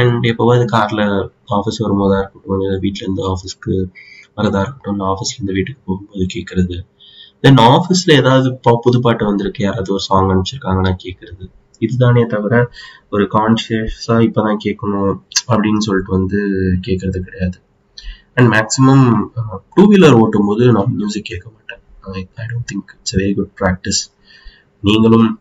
அண்ட் 0.00 0.24
எப்போவாது 0.30 0.64
கார்ல 0.74 1.02
ஆஃபீஸ் 1.58 1.82
வரும்போதா 1.84 2.18
இருக்கட்டும் 2.20 2.54
இல்லை 2.56 2.76
வீட்ல 2.84 3.04
இருந்து 3.06 3.22
ஆஃபீஸ்க்கு 3.32 3.72
வரதா 4.38 4.60
இருக்கட்டும் 4.64 4.94
இல்லை 4.94 5.06
ஆஃபீஸ்ல 5.12 5.36
இருந்து 5.38 5.56
வீட்டுக்கு 5.58 5.82
போகும்போது 5.88 6.26
கேட்கறது. 6.36 6.76
தென் 7.44 7.60
ஆஃபீஸ்ல 7.70 8.16
ஏதாவது 8.20 8.48
புது 8.84 8.98
பாட்டு 9.06 9.24
வந்திருக்கு 9.30 9.60
யாராவது 9.66 9.92
ஒரு 9.96 10.04
சாங் 10.08 10.30
அனுப்பிச்சிருக்காங்கன்னா 10.32 10.92
கேட்கறது. 11.04 11.44
இதுதானே 11.82 12.22
தவிர 12.26 12.54
ஒரு 13.10 13.24
கான்சியஸா 13.24 14.16
இப்பதான் 14.26 14.56
கேட்கணும் 14.64 15.12
அப்படின்னு 15.52 15.78
சொல்லிட்டு 15.78 16.12
வந்து 16.12 16.38
கேட்கறது 16.86 17.18
கிடையாது. 17.18 17.58
அண்ட் 18.34 18.50
மேக்ஸிமம் 18.52 19.04
டூ 19.74 19.82
வீலர் 19.90 20.16
ஓட்டும் 20.16 20.46
போது 20.46 20.72
நான் 20.72 20.94
மியூசிக் 20.94 21.24
கேட்க 21.24 21.50
மாட்டேன். 21.50 21.80
I 22.00 22.28
don't 22.36 22.70
think 22.72 22.90
it's 22.96 23.16
very 23.16 23.34
good 23.34 23.54
practice 23.60 24.02
நீங்களும் 24.82 25.40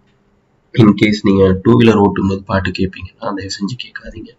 இன்கேஸ் 0.74 1.22
நீங்க 1.22 1.60
டூ 1.64 1.80
வீலர் 1.80 2.02
ஓட்டும் 2.06 2.28
போது 2.28 2.44
பாட்டு 2.44 2.70
கேட்பீங்கன்னா 2.70 3.20
தயவு 3.20 3.56
செஞ்சு 3.58 3.76
கேட்காதீங்க. 3.84 4.32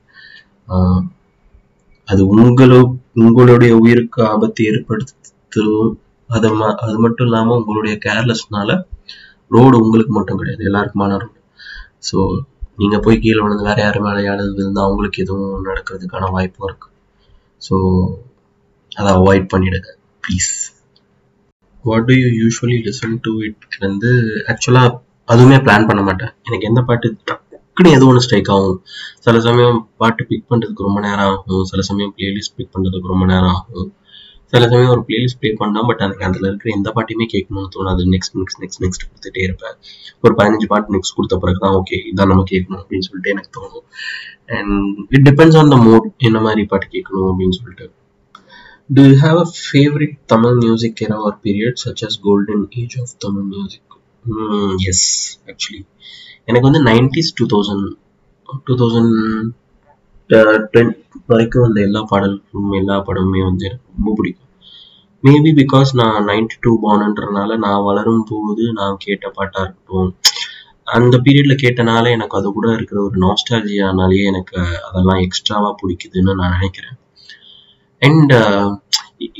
அது 2.08 2.22
உங்களோ 2.36 2.78
உங்களுடைய 3.14 3.76
உயிருக்கு 3.76 4.26
ஆபத்தை 4.26 4.66
ஏற்படுத்தும் 4.66 6.00
அது 6.28 6.48
ம- 6.58 6.74
அது 6.74 6.98
மட்டும் 6.98 7.26
இல்லாமல் 7.26 7.58
உங்களுடைய 7.58 7.98
கேர்லெஸ்னால 8.04 8.70
ரோடு 9.48 9.76
உங்களுக்கு 9.80 10.12
மட்டும் 10.12 10.36
கிடையாது. 10.36 10.64
எல்லாருக்குமான 10.64 11.18
ரோடு 11.18 11.40
ஸோ 12.08 12.18
நீங்கள் 12.80 13.02
போய் 13.04 13.22
கீழே 13.24 13.40
விழுந்து 13.44 13.68
வேற 13.70 13.78
யாரும் 13.84 14.06
மேலே 14.08 14.20
யாராவது 14.26 14.52
விழுந்தால் 14.58 14.86
அவங்களுக்கு 14.88 15.22
எதுவும் 15.24 15.66
நடக்கிறதுக்கான 15.68 16.30
வாய்ப்பும் 16.36 16.66
இருக்குது 16.68 16.94
ஸோ 17.62 17.74
அதை 19.00 19.10
அவாய்ட் 19.18 19.46
பண்ணிடுங்க. 19.54 19.90
Please 20.24 20.50
what 21.84 22.06
do 22.08 22.14
you 22.22 22.28
usually 22.40 22.78
listen 22.86 23.16
to 23.26 23.32
it 23.46 23.78
வந்து 23.86 24.10
ஆக்சுவலாக 24.52 24.90
அதுவுமே 25.32 25.58
பிளான் 25.66 25.88
பண்ண 25.88 26.00
மாட்டேன். 26.08 26.32
எனக்கு 26.46 26.68
எந்த 26.70 26.80
பாட்டு 26.88 27.08
டக்குன்னு 27.28 27.94
எது 27.96 28.06
ஒன்று 28.08 28.24
ஸ்ட்ரைக் 28.24 28.50
ஆகும். 28.54 28.78
சில 29.24 29.40
சமயம் 29.46 29.78
பாட்டு 30.00 30.22
பிக் 30.30 30.48
பண்ணுறதுக்கு 30.50 30.86
ரொம்ப 30.88 31.00
நேரம் 31.06 31.30
ஆகும். 31.32 31.64
சில 31.70 31.82
சமயம் 31.88 32.14
பிளேலிஸ்ட் 32.16 32.56
பிக் 32.58 32.72
பண்ணுறதுக்கு 32.74 33.12
ரொம்ப 33.14 33.26
நேரம் 33.32 33.54
ஆகும். 33.56 33.88
சில 34.52 34.64
சமயம் 34.68 34.92
ஒரு 34.94 35.02
பிளேலிஸ்ட் 35.08 35.38
ப்ளே 35.40 35.50
பண்ணால் 35.60 35.86
பட் 35.88 36.02
எனக்கு 36.06 36.26
அதில் 36.28 36.48
இருக்கிற 36.48 36.70
எந்த 36.74 36.88
பாட்டையுமே 36.96 37.26
கேட்கணும்னு 37.34 37.70
தோணாது 37.76 38.04
நெக்ஸ்ட் 38.14 38.36
நெக்ஸ்ட் 38.38 38.60
நெக்ஸ்ட் 38.62 38.82
நெக்ஸ்ட் 38.84 39.06
கொடுத்துட்டே 39.06 39.42
இருப்பேன் 39.48 39.76
ஒரு 40.24 40.34
பதினஞ்சு 40.40 40.68
பாட்டு 40.72 40.94
நெக்ஸ்ட் 40.96 41.16
கொடுத்த 41.16 41.38
பிறகு 41.44 41.62
தான் 41.64 41.76
ஓகே 41.78 41.98
இதான் 42.10 42.30
நம்ம 42.32 42.44
கேட்கணும் 42.52 42.80
அப்படின்னு 42.82 43.08
சொல்லிட்டு 43.08 43.32
எனக்கு 43.34 43.52
தோணும் 43.58 43.86
and 44.58 44.76
it 45.16 45.26
depends 45.30 45.58
on 45.62 45.72
the 45.74 45.78
mood 45.86 46.08
என்ன 46.20 46.40
மாதிரி 46.40 46.64
பாட்டு 46.64 46.88
கேட்கணும் 46.96 47.30
அப்படின்னு 47.32 47.58
சொல்லிட்டு 47.60 47.88
Do 48.90 49.02
you 49.02 49.16
have 49.16 49.36
a 49.36 49.46
favorite 49.62 50.14
Tamil 50.28 50.54
music 50.56 51.00
era 51.00 51.16
or 51.18 51.30
period 51.36 51.78
such 51.78 52.00
as 52.02 52.16
golden 52.18 52.68
age 52.72 52.94
of 52.96 53.08
Tamil 53.18 53.44
music? 53.44 53.82
Mm, 54.24 54.72
yes, 54.86 55.00
actually. 55.48 55.82
எனக்கு 56.48 56.66
வந்து 56.68 56.80
nineties 56.88 57.30
two 57.38 57.44
thousand 57.46 57.86
two 58.66 58.74
thousand 58.74 59.14
ten 60.72 60.92
வரைக்கும் 61.26 61.64
வந்த 61.64 61.80
எல்லா 61.80 62.00
பாடல்களும் 62.10 62.78
எல்லா 62.80 62.96
படமுமே 63.06 63.42
வந்து 63.48 63.66
எனக்கு 63.68 63.90
ரொம்ப 63.96 64.12
பிடிக்கும். 64.16 64.48
மேபி 65.24 65.50
பிகாஸ் 65.60 65.90
நான் 65.92 66.24
நைன்டி 66.28 66.56
டூ 66.60 66.72
பானுன்றனால 66.84 67.56
நான் 67.56 67.82
வளரும் 67.82 68.24
போது 68.30 68.64
நான் 68.72 68.96
கேட்ட 68.98 69.28
பாட்டாக 69.28 69.64
இருக்கட்டும் 69.64 70.10
அந்த 70.84 71.16
பீரியட்ல 71.24 71.54
கேட்டனால 71.64 72.10
எனக்கு 72.10 72.36
அது 72.38 72.52
கூட 72.52 72.72
இருக்கிற 72.72 72.98
ஒரு 73.02 73.16
நாஸ்டாலஜியானாலேயே 73.24 74.24
எனக்கு 74.24 74.56
அதெல்லாம் 74.88 75.20
எக்ஸ்ட்ராவாக 75.26 75.74
பிடிக்குதுன்னு 75.82 76.34
நான் 76.40 76.54
நினைக்கிறேன். 76.56 76.96
அண்ட் 78.02 78.32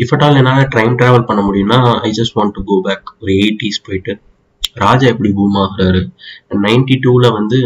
இஃப் 0.03 0.13
அட் 0.13 0.23
ஆல் 0.23 0.39
என்னால் 0.41 0.69
டைம் 0.69 0.99
ட்ராவல் 0.99 1.29
பண்ண 1.31 1.41
முடியும்னா 1.43 1.79
I 2.01 2.11
just 2.11 2.37
want 2.39 2.57
to 2.59 2.63
go 2.65 2.77
back 2.85 3.09
ஒரு 3.21 3.33
எயிட்டிஸ் 3.33 3.85
போயிட்டு 3.85 4.15
ராஜா 4.75 5.07
எப்படி 5.09 5.31
பூம் 5.33 5.59
ஆகுறாரு 5.63 6.03
நைன்டி 6.67 6.97
டூவில் 7.05 7.37
வந்து 7.39 7.59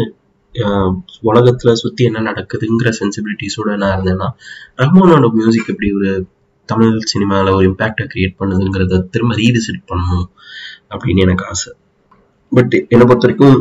உலகத்தில் 1.21 1.79
சுற்றி 1.81 2.03
என்ன 2.03 2.19
நடக்குதுங்கிற 2.29 2.91
சென்சிபிலிட்டிஸோட 2.99 3.69
நான் 3.77 3.93
இருந்தேன்னா 3.95 4.27
ரஹ்மானோட 4.81 5.27
மியூசிக் 5.33 5.71
எப்படி 5.73 5.89
ஒரு 5.91 6.11
தமிழ் 6.69 6.95
சினிமாவில் 7.11 7.55
ஒரு 7.57 7.65
இம்பேக்டை 7.71 8.05
கிரியேட் 8.13 8.37
பண்ணுதுங்கிறத 8.39 9.01
திரும்ப 9.13 9.35
ரீவிசிட் 9.35 9.87
பண்ணணும் 9.91 10.25
அப்படின்னு 10.91 11.23
எனக்கு 11.25 11.45
ஆசை. 11.45 11.71
பட் 12.51 12.75
என்னை 12.93 13.03
பொறுத்த 13.05 13.25
வரைக்கும் 13.27 13.57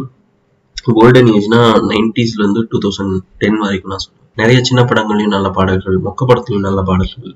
கோல்டன் 0.97 1.31
ஏஜ்னா 1.37 1.61
நைன்டிஸ்லேருந்து 1.91 2.63
டூ 2.71 2.79
தௌசண்ட் 2.85 3.15
டென் 3.39 3.61
வரைக்கும் 3.65 3.93
நான் 3.93 4.05
சொல்லுவேன் 4.05 4.33
நிறைய 4.35 4.59
சின்ன 4.63 4.81
படங்கள்லையும் 4.83 5.35
நல்ல 5.37 5.49
பாடல்கள் 5.51 5.97
மொக்க 6.07 6.27
படத்துலையும் 6.31 6.67
நல்ல 6.69 6.81
பாடல்கள். 6.83 7.33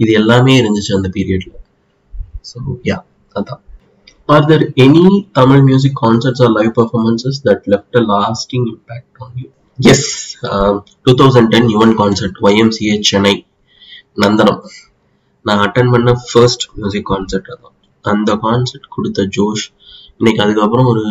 இது 0.00 0.12
எல்லாமே 0.12 0.54
இருந்துச்சு 0.62 0.92
அந்த 0.98 1.08
பீரியட்ல 1.16 1.52
ஸோ 2.50 2.56
யா 2.90 2.96
அதான். 3.34 3.60
There 4.28 4.64
any 4.84 5.06
Tamil 5.38 5.62
music 5.68 5.98
concerts 6.02 6.42
or 6.44 6.52
live 6.58 6.70
performances 6.78 7.38
that 7.46 7.64
left 7.72 7.96
a 8.00 8.02
lasting 8.12 8.66
impact 8.74 9.18
on 9.24 9.34
you 9.40 9.48
yes 9.78 10.06
two 11.06 11.12
thousand 11.20 11.50
ten 11.54 11.68
Yuvan 11.74 11.94
concert 12.00 12.38
YMCA 12.46 12.94
Chennai 13.10 13.34
Nandanam 14.22 14.60
நான் 15.46 15.62
அட்டன் 15.64 15.92
பண்ண 15.94 16.12
ஃபர்ஸ்ட் 16.28 16.64
மியூசிக் 16.76 17.08
கான்சர்ட் 17.12 17.50
அதான் 17.54 17.74
அந்த 18.04 18.32
கான்சர்ட் 18.44 18.86
கொடுத்த 18.94 19.26
ஜோஷ் 19.36 19.64
இன்னைக்கு 20.18 20.40
அதுக்கப்புறம் 20.44 20.88
ஒரு 20.92 21.04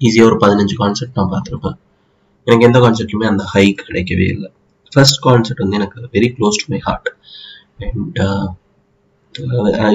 ஈஸியாக 0.00 0.28
ஒரு 0.30 0.36
பதினஞ்சு 0.44 0.74
கான்சர்ட் 0.82 1.16
நான் 1.18 1.32
பார்த்துருப்பேன். 1.34 1.76
எனக்கு 2.46 2.66
எந்த 2.68 2.78
கான்சர்ட்லையுமே 2.84 3.28
அந்த 3.32 3.44
ஹை 3.52 3.64
கிடைக்கவே 3.82 4.26
இல்லை. 4.34 4.50
ஃபர்ஸ்ட் 4.92 5.20
கான்சர்ட் 5.26 5.62
வந்து 5.62 5.78
எனக்கு 5.80 6.00
very 6.14 6.28
close 6.36 6.60
to 6.62 6.66
my 6.72 6.80
heart 6.86 7.08
and 7.86 8.18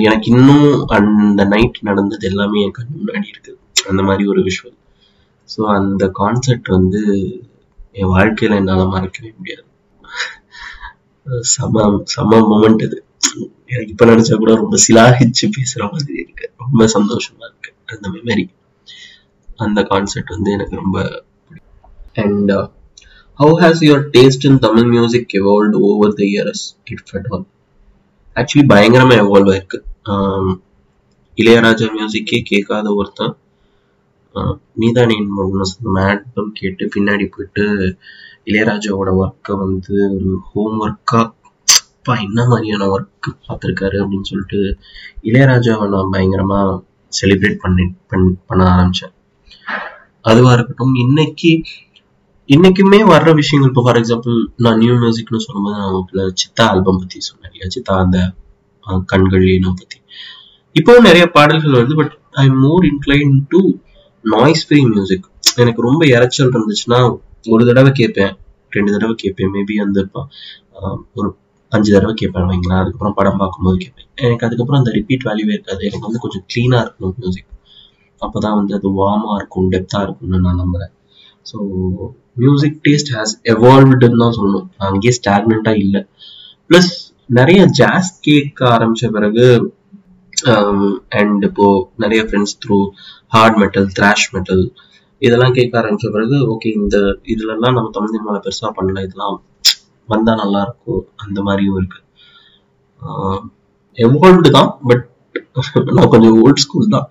எனக்கு 0.07 0.27
இன்னும் 0.33 0.67
அந்த 0.97 1.41
நைட் 1.53 1.77
நடந்தது 1.89 2.25
எல்லாமே 2.31 2.63
என் 2.65 2.75
கண் 2.77 2.97
முன்னாடி 2.99 3.27
இருக்குது 3.33 3.59
அந்த 3.91 4.01
மாதிரி 4.07 4.23
ஒரு 4.31 4.41
விஷுவல் 4.47 4.77
ஸோ 5.49 5.61
அந்த 5.77 6.03
கான்செப்ட் 6.19 6.69
வந்து 6.77 7.01
என் 8.01 8.11
வாழ்க்கையில் 8.15 8.57
என்னால் 8.59 8.91
மறக்கவே 8.93 9.31
முடியாது. 9.37 9.65
சம 11.53 11.83
சம 12.13 12.39
மூமெண்ட் 12.51 12.83
இது. 12.87 12.97
எனக்கு 13.71 13.91
இப்போ 13.93 14.05
நினச்சா 14.11 14.37
கூட 14.43 14.51
ரொம்ப 14.61 14.77
சிலாகிச்சு 14.85 15.45
பேசுகிற 15.57 15.83
மாதிரி 15.93 16.13
இருக்கு. 16.23 16.45
ரொம்ப 16.63 16.87
சந்தோஷமா 16.95 17.43
இருக்கு. 17.49 17.71
அந்த 17.93 18.05
மெமரி 18.15 18.45
அந்த 19.65 19.79
கான்செப்ட் 19.91 20.35
வந்து 20.35 20.51
எனக்கு 20.57 20.75
ரொம்ப 20.75 20.97
and 22.23 22.51
how 23.39 23.55
has 23.61 23.81
your 23.87 24.05
taste 24.15 24.45
in 24.49 24.61
Tamil 24.65 24.89
music 24.95 25.33
evolve 25.41 25.77
over 25.89 26.15
the 26.19 26.23
years 26.31 26.63
it 26.93 27.13
at 27.17 27.27
all 27.31 27.45
actually 28.35 28.65
பயங்கரமா 28.71 29.15
எவால்வ் 29.23 29.51
ஆயிருக்கு. 29.53 29.77
இளையராஜா 31.37 31.85
மியூசிக்கே 31.95 32.39
கேட்காத 32.49 32.87
ஒருத்தன் 32.93 33.35
நீதானின் 34.75 35.29
மேட்டும் 35.97 36.51
கேட்டு 36.59 36.83
பின்னாடி 36.93 37.25
போயிட்டு 37.33 37.63
இளையராஜாவோட 38.49 39.09
ஒர்க்கை 39.21 39.53
வந்து 39.63 39.95
ஒரு 40.15 40.31
ஹோம் 40.49 40.77
ஒர்க்கா 40.85 41.19
அப்பா 41.79 42.13
என்ன 42.25 42.39
மாதிரியான 42.51 42.87
ஒர்க் 42.93 43.29
பார்த்துருக்காரு 43.47 43.97
அப்படின்னு 44.03 44.29
சொல்லிட்டு 44.31 44.59
இளையராஜாவை 45.29 45.87
நான் 45.93 46.13
பயங்கரமா 46.13 46.59
செலிப்ரேட் 47.11 47.61
பண்ணி 47.63 47.85
பண் 48.09 48.25
பண்ண 48.47 48.61
ஆரம்பிச்சேன். 48.73 49.13
அதுவா 50.25 50.51
இருக்கட்டும் 50.53 50.95
இன்னைக்கு 51.03 51.51
இன்னைக்குமே 52.53 52.99
வர்ற 53.11 53.29
விஷயங்கள் 53.39 53.69
இப்போ 53.71 53.81
ஃபார் 53.85 53.99
எக்ஸாம்பிள் 53.99 54.35
நான் 54.63 54.79
நியூ 54.83 54.93
மியூசிக்னு 55.01 55.41
சொல்லும்போது 55.45 55.75
நான் 55.77 55.89
உங்களுக்கு 55.89 56.39
சித்தா 56.41 56.63
ஆல்பம் 56.71 56.99
பத்தி 57.01 57.17
சொன்னேன் 57.27 57.49
இல்லையா? 57.49 57.67
சித்தா 57.75 57.93
அந்த 58.03 58.17
கண்கள் 59.11 59.45
ஈனம் 59.53 59.77
பத்தி. 59.81 59.97
இப்போவும் 60.75 61.07
நிறைய 61.09 61.25
பாடல்கள் 61.35 61.77
வருது 61.77 61.95
but 61.99 62.13
I 62.43 62.45
more 62.63 62.85
incline 62.89 63.35
to 63.53 63.61
noise 64.23 64.63
free 64.67 64.79
music 64.91 65.27
எனக்கு 65.61 65.81
ரொம்ப 65.87 66.01
இறைச்சல் 66.15 66.51
இருந்துச்சுன்னா 66.55 66.99
ஒரு 67.53 67.63
தடவை 67.69 67.91
கேட்பேன் 67.99 68.33
ரெண்டு 68.77 68.93
தடவை 68.95 69.15
கேட்பேன் 69.23 69.53
மேபி 69.55 69.77
அந்த 69.85 69.99
ஒரு 71.19 71.29
அஞ்சு 71.71 71.89
தடவை 71.95 72.13
கேட்பேன் 72.21 72.49
வைங்களேன். 72.51 72.81
அதுக்கப்புறம் 72.81 73.17
படம் 73.19 73.39
பார்க்கும்போது 73.41 73.77
கேட்பேன். 73.83 74.09
எனக்கு 74.25 74.45
அதுக்கப்புறம் 74.47 74.81
அந்த 74.81 74.91
ரிப்பீட் 74.97 75.27
வேல்யூவே 75.29 75.53
இருக்காது. 75.57 75.81
எனக்கு 75.89 76.07
வந்து 76.07 76.23
கொஞ்சம் 76.25 76.45
க்ளீனாக 76.51 76.83
இருக்கணும் 76.85 77.15
மியூசிக் 77.21 77.49
அப்போதான் 78.21 78.57
வந்து 78.59 78.73
அது 78.79 78.89
வார்மாக 78.99 79.37
இருக்கும் 79.39 79.69
டெப்த்தாக 79.75 80.05
இருக்கும்னு 80.07 80.43
நான் 80.47 80.61
நம்புறேன். 80.63 80.91
ஸோ 81.49 81.57
மியூசிக் 82.37 82.77
டேஸ்ட் 82.87 83.11
ஹேஸ் 83.15 83.33
எவால்வ்டுன்னு 83.53 84.21
தான் 84.23 84.37
சொல்லணும். 84.37 84.67
அங்கேயே 84.87 85.13
ஸ்டாக்னண்ட்டாக 85.19 85.83
இல்லை. 85.85 86.01
ப்ளஸ் 86.69 86.91
நிறைய 87.39 87.61
ஜாஸ் 87.79 88.09
கேட்க 88.27 88.59
ஆரம்பிச்ச 88.75 89.05
பிறகு 89.17 89.45
um, 90.53 90.85
அண்ட் 91.19 91.41
இப்போ 91.49 91.67
நிறைய 92.03 92.21
friends 92.27 92.55
through 92.63 92.79
hard 93.35 93.59
metal 93.61 93.89
thrash 93.97 94.27
metal 94.35 94.63
இதெல்லாம் 95.21 95.55
கேட்க 95.57 95.73
ஆரம்பிச்ச 95.81 96.07
பிறகு 96.15 96.37
ஓகே 96.53 96.69
இந்த 96.79 96.97
இதுலலாம் 97.33 97.75
நம்ம 97.77 97.91
தமிழ் 97.97 98.25
மேலே 98.27 98.39
பெருசாக 98.45 98.71
பண்ணல. 98.77 99.03
இதெல்லாம் 99.07 99.35
வந்தால் 100.09 100.41
நல்லா 100.43 100.61
இருக்கும். 100.67 101.03
அந்த 101.23 101.39
மாதிரியும் 101.47 101.77
இருக்கு. 101.79 101.99
எவால்வ்டு 103.97 104.51
தான் 104.57 104.71
பட் 104.89 105.05
நான் 105.97 106.11
கொஞ்சம் 106.13 106.37
ஓல்ட் 106.43 106.63
ஸ்கூல் 106.63 106.93
தான். 106.95 107.07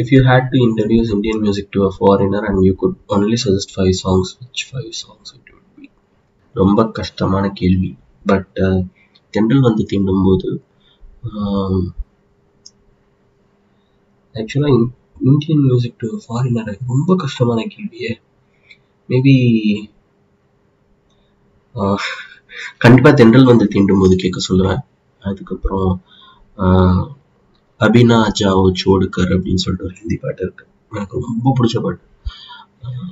If 0.00 0.06
you 0.12 0.20
had 0.30 0.44
to 0.52 0.58
introduce 0.68 1.10
Indian 1.16 1.38
music 1.44 1.66
to 1.74 1.80
a 1.88 1.92
foreigner 1.98 2.42
and 2.48 2.64
you 2.66 2.74
could 2.80 2.96
only 3.08 3.36
suggest 3.44 3.68
five 3.76 3.94
songs, 4.04 4.28
which 4.40 4.62
five 4.72 4.92
songs 5.02 5.28
it 5.36 5.46
would 5.52 5.68
be? 5.76 5.86
ரொம்ப 6.60 6.80
கஷ்டமான 6.98 7.44
கேள்வி. 7.60 7.90
பட் 8.30 8.52
தென்றல் 9.34 9.62
uh, 9.62 9.66
வந்து 9.68 9.82
தீண்டும் 9.90 10.22
போது 10.26 10.48
ஆக்சுவலாக 14.34 14.76
இந்தியன் 15.30 15.62
மியூசிக் 15.66 15.98
டு 16.02 16.08
ஃபாரினர் 16.24 16.70
ரொம்ப 16.92 17.16
கஷ்டமான 17.24 17.60
கேள்வியே. 17.74 18.12
மேபி 19.08 19.34
கண்டிப்பாக 22.84 23.14
தென்றல் 23.20 23.50
வந்து 23.52 23.66
தீண்டும் 23.74 24.02
போது 24.02 24.16
கேட்க 24.16 24.40
சொல்லுவேன் 24.48 24.82
அதுக்கப்புறம் 25.20 25.90
uh, 26.58 27.00
அபினா 27.80 28.18
ஜாவோ 28.38 28.66
சோடுக்கர் 28.82 29.32
அப்படின்னு 29.36 29.62
சொல்லிட்டு 29.62 29.86
ஒரு 29.88 29.96
ஹிந்தி 30.00 30.16
பாட்டு 30.22 30.42
இருக்கு. 30.44 30.64
எனக்கு 30.92 31.20
ரொம்ப 31.26 31.52
பிடிச்ச 31.56 31.80
பாட்டு. 31.84 32.04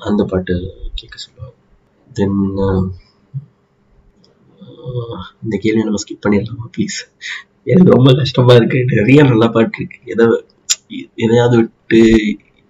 அந்த 0.08 0.22
பாட்டு 0.30 0.54
கேட்க 0.98 1.16
சொல்லுவாங்க. 1.24 1.56
தென் 2.18 2.38
இந்த 5.44 5.54
கேள்வி 5.64 5.84
நம்ம 5.86 6.00
ஸ்கிப் 6.02 6.24
பண்ணிடலாமா 6.24 6.66
ப்ளீஸ் 6.74 6.98
எனக்கு 7.72 7.94
ரொம்ப 7.96 8.10
கஷ்டமா 8.20 8.54
இருக்கு. 8.58 8.78
நிறைய 8.92 9.20
நல்ல 9.30 9.44
பாட்டு 9.54 9.78
இருக்கு. 9.80 9.98
எதை 10.12 10.24
எதையாவது 11.24 11.56
விட்டு 11.60 12.00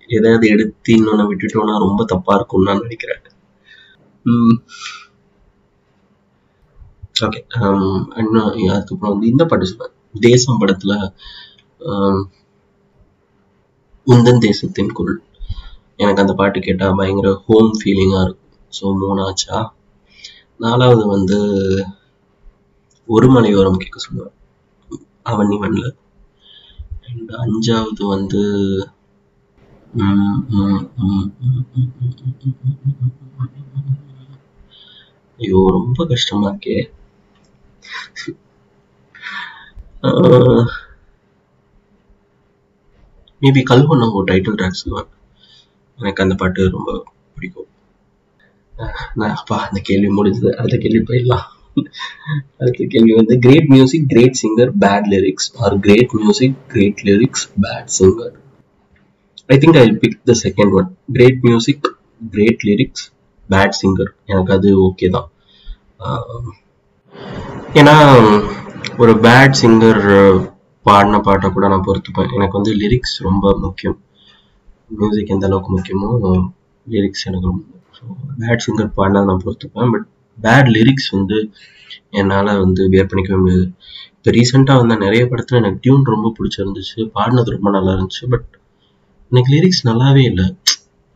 எதையாவது 0.09 0.47
எடுத்து 0.55 0.91
இன்னொன்று 0.99 1.25
விட்டுட்டோம்னா 1.31 1.75
ரொம்ப 1.87 2.03
தப்பா 2.13 2.35
இருக்கும்னு 2.39 2.69
நான் 2.71 2.85
நினைக்கிறேன். 2.85 3.23
ஓகே 7.27 7.41
இன்னும் 8.21 8.47
அதுக்கப்புறம் 8.75 9.15
வந்து 9.15 9.31
இந்த 9.33 9.45
பாட்டு 9.51 9.71
சொல்லுவேன். 9.71 9.95
தேசம் 10.29 10.61
படத்துல 10.61 10.93
முந்தன் 14.07 14.41
தேசத்தின் 14.41 14.93
குள் 14.93 15.15
எனக்கு 15.97 16.23
அந்த 16.23 16.35
பாட்டு 16.35 16.59
கேட்டால் 16.61 16.97
பயங்கர 16.97 17.31
ஹோம் 17.45 17.71
ஃபீலிங்காக 17.79 18.25
இருக்கும் 18.25 18.41
ஸோ 18.73 18.93
மூணாச்சா 19.01 19.59
நாலாவது 20.61 21.05
வந்து 21.07 21.39
ஒரு 23.09 23.29
மலையோரம் 23.29 23.77
கேட்க 23.77 23.99
சொல்லுவேன் 24.01 24.35
அவன் 25.23 25.53
இவன்ல 25.53 25.85
அண்ட் 27.09 27.33
அஞ்சாவது 27.43 28.05
வந்து 28.07 28.43
ஐயோ 35.41 35.61
ரொம்ப 35.69 36.07
கஷ்டமா 36.07 36.49
இருக்கே 36.49 36.79
மேபி 43.45 43.63
கல்வண்ணம் 43.71 44.15
ஒரு 44.19 44.27
டைட்டில் 44.33 44.59
ட்ராக்ஸ் 44.61 44.85
எனக்கு 45.99 46.23
அந்த 46.25 46.35
பாட்டு 46.41 46.63
ரொம்ப 46.77 46.91
பிடிக்கும். 47.35 47.69
நான் 49.19 49.35
அப்பா 49.41 49.57
அந்த 49.67 49.81
கேள்வி 49.89 50.09
முடிஞ்சது. 50.19 50.51
அடுத்த 50.59 50.77
கேள்வி 50.85 51.03
போயிடலாம். 51.11 51.45
அடுத்த 52.61 52.87
கேள்வி 52.93 53.13
வந்து 53.19 53.35
great 53.45 53.69
music 53.75 54.07
great 54.13 54.39
singer 54.41 54.73
bad 54.85 55.07
lyrics 55.15 55.49
or 55.65 55.75
great 55.87 56.13
music 56.21 56.57
great 56.73 57.03
lyrics 57.09 57.45
bad 57.65 57.91
singer 57.99 58.35
I 59.55 59.57
think 59.63 59.79
I 59.83 59.85
pick 60.05 60.19
the 60.31 60.35
second 60.45 60.75
one 60.81 60.89
great 61.17 61.41
music 61.49 61.87
great 62.35 62.65
lyrics 62.71 63.05
bad 63.49 63.77
singer 63.81 64.13
எனக்கு 64.33 64.55
அது 64.57 64.71
ஓகே 64.87 65.09
தான். 65.17 65.29
ஏன்னா 67.81 67.97
ஒரு 69.03 69.13
பேட் 69.27 69.57
சிங்கர் 69.63 70.03
பாடின 70.87 71.21
பாட்டை 71.27 71.49
கூட 71.57 71.67
நான் 71.73 71.87
பொறுத்துப்பேன். 71.89 72.31
எனக்கு 72.37 72.57
வந்து 72.59 72.73
லிரிக்ஸ் 72.83 73.17
ரொம்ப 73.29 73.53
முக்கியம். 73.67 73.99
மியூசிக் 74.99 75.33
எந்த 75.35 75.47
அளவுக்கு 75.49 75.71
முக்கியமோ 75.77 76.11
லிரிக்ஸ் 76.87 77.25
எனக்கு 77.31 77.49
ரொம்ப 77.51 77.63
பேட் 78.41 78.65
சிங்கர் 78.65 78.91
பாடினா 78.99 79.21
நான் 79.31 79.43
பொறுத்துப்பேன். 79.45 79.91
பட் 79.95 80.07
பேட் 80.39 80.69
லிரிக்ஸ் 80.77 81.09
வந்து 81.17 81.39
என்னால் 82.21 82.51
வந்து 82.65 82.83
வியர் 82.93 83.09
பண்ணிக்கவே 83.11 83.39
முடியாது. 83.43 83.67
இப்போ 84.17 84.33
ரீசெண்டாக 84.37 84.81
வந்த 84.83 84.95
நிறைய 85.05 85.23
படத்தில் 85.31 85.61
எனக்கு 85.61 85.81
டியூன் 85.85 86.05
ரொம்ப 86.15 86.29
பிடிச்சிருந்துச்சு. 86.37 86.99
பாடினது 87.17 87.55
ரொம்ப 87.57 87.71
நல்லா 87.77 87.93
இருந்துச்சு. 87.97 88.25
பட் 88.35 88.49
எனக்கு 89.33 89.51
லிரிக்ஸ் 89.55 89.83
நல்லாவே 89.89 90.23
இல்லை. 90.31 90.47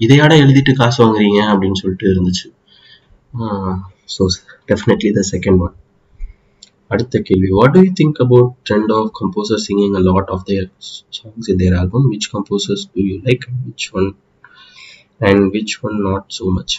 இதையாட 0.01 0.33
எழுதிட்டு 0.45 0.73
காசு 0.81 0.99
வாங்குறீங்க 1.03 1.39
அப்படின்னு 1.53 1.81
சொல்லிட்டு 1.83 2.07
இருந்துச்சு. 2.15 2.47
So 4.15 4.25
definitely 4.71 5.11
the 5.19 5.23
second 5.33 5.63
one 5.67 5.75
அடுத்த 6.91 7.19
கேள்வி. 7.21 7.49
What 7.57 7.75
do 7.75 7.81
you 7.81 7.91
think 7.99 8.19
about 8.25 8.51
trend 8.67 8.93
of 8.95 9.11
composer 9.19 9.63
singing 9.65 9.97
a 9.99 10.03
lot 10.07 10.31
of 10.35 10.45
their 10.51 10.67
songs 11.19 11.49
in 11.53 11.61
their 11.63 11.77
album 11.81 12.07
which 12.13 12.29
composers 12.35 12.85
do 12.93 13.03
you 13.09 13.17
like 13.27 13.45
which 13.65 13.87
one 13.95 14.09
and 15.21 15.45
which 15.55 15.75
one 15.83 15.99
not 16.09 16.27
so 16.39 16.47
much 16.57 16.77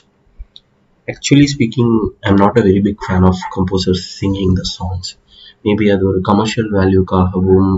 actually 1.07 1.47
speaking 1.53 1.93
I 2.23 2.29
am 2.31 2.41
not 2.43 2.57
a 2.61 2.65
very 2.67 2.81
big 2.87 3.03
fan 3.05 3.27
of 3.29 3.43
composer 3.55 3.99
singing 4.11 4.55
the 4.59 4.65
songs 4.73 5.11
maybe 5.65 5.87
அது 5.93 6.03
ஒரு 6.11 6.19
commercial 6.29 6.69
வேல்யூக்காகவும் 6.77 7.71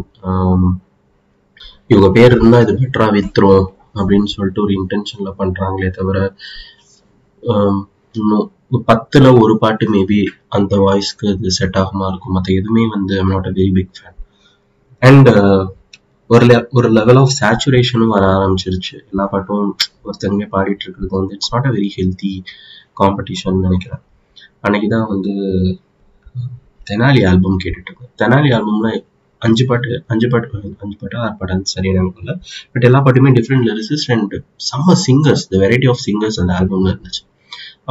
இவங்க 1.90 2.10
பேர் 2.18 2.34
இருந்தால் 2.36 2.64
இது 2.66 2.74
பெட்டராக 2.82 3.16
வித்துரும் 3.16 3.64
அப்படின்னு 3.96 4.30
சொல்லிட்டு 4.34 4.62
ஒரு 4.66 4.74
இன்டென்ஷனில் 4.80 5.38
பண்ணுறாங்களே 5.40 5.90
தவிர 5.98 6.18
இன்னும் 8.16 8.48
பத்தில் 8.90 9.30
ஒரு 9.44 9.54
பாட்டு 9.64 9.86
மேபி 9.94 10.20
அந்த 10.58 10.74
வாய்ஸ்க்கு 10.86 11.28
இது 11.36 11.52
செட் 11.58 11.78
ஆகுமா 11.82 12.06
இருக்கும். 12.12 12.36
மற்ற 12.36 12.50
எதுவுமே 12.60 12.84
வந்து 12.96 13.14
I'm 13.22 13.32
not 13.34 13.50
a 13.52 13.54
very 13.60 13.72
big 13.78 13.94
fan 13.98 14.18
and 15.02 15.30
ஒரு 16.30 16.46
ஒரு 16.78 16.88
லெவல் 16.98 17.20
ஆஃப் 17.22 17.34
சேச்சுரேஷனும் 17.40 18.14
வர 18.16 18.26
ஆரம்பிச்சிருச்சு. 18.36 18.96
எல்லா 19.12 19.24
பாட்டும் 19.32 19.66
ஒருத்தங்க 20.08 20.46
பாடிட்டு 20.56 20.86
இருக்கிறது 20.86 21.16
வந்து 21.20 21.36
it's 21.38 21.54
not 21.54 21.68
a 21.70 21.74
very 21.78 21.90
healthy 21.98 22.32
competition 23.02 23.64
நினைக்கிறேன். 23.68 24.04
அன்னைக்கு 24.66 24.90
தான் 24.96 25.10
வந்து 25.14 25.34
தெனாலி 26.90 27.22
ஆல்பம் 27.30 27.62
கேட்டுட்டு 27.64 27.90
இருக்கேன் 27.90 28.14
தெனாலி 28.22 28.50
ஆல்பம்ல 28.58 28.90
அஞ்சு 29.42 29.64
பாட்டு 29.70 29.92
அஞ்சு 30.14 30.28
பாட்டு 30.32 30.48
அஞ்சு 30.84 30.96
பாட்டு 31.02 31.16
ஆறு 31.24 31.36
பாட்டு 31.40 31.74
சரியா 31.76 31.94
நமக்கு 32.00 32.22
இல்லை. 32.24 32.34
பட் 32.74 32.86
எல்லா 32.90 33.00
பாட்டுமே 33.06 33.32
டிஃப்ரெண்ட் 33.38 33.68
லிரிசிஸ்ட் 33.70 34.12
அண்ட் 34.16 34.36
செம்ம 34.70 34.96
singers 35.06 35.46
the 35.52 35.62
variety 35.64 35.90
of 35.94 36.04
singers 36.08 36.40
அந்த 36.44 36.54
ஆல்பம்ல 36.60 36.92
இருந்துச்சு. 36.94 37.24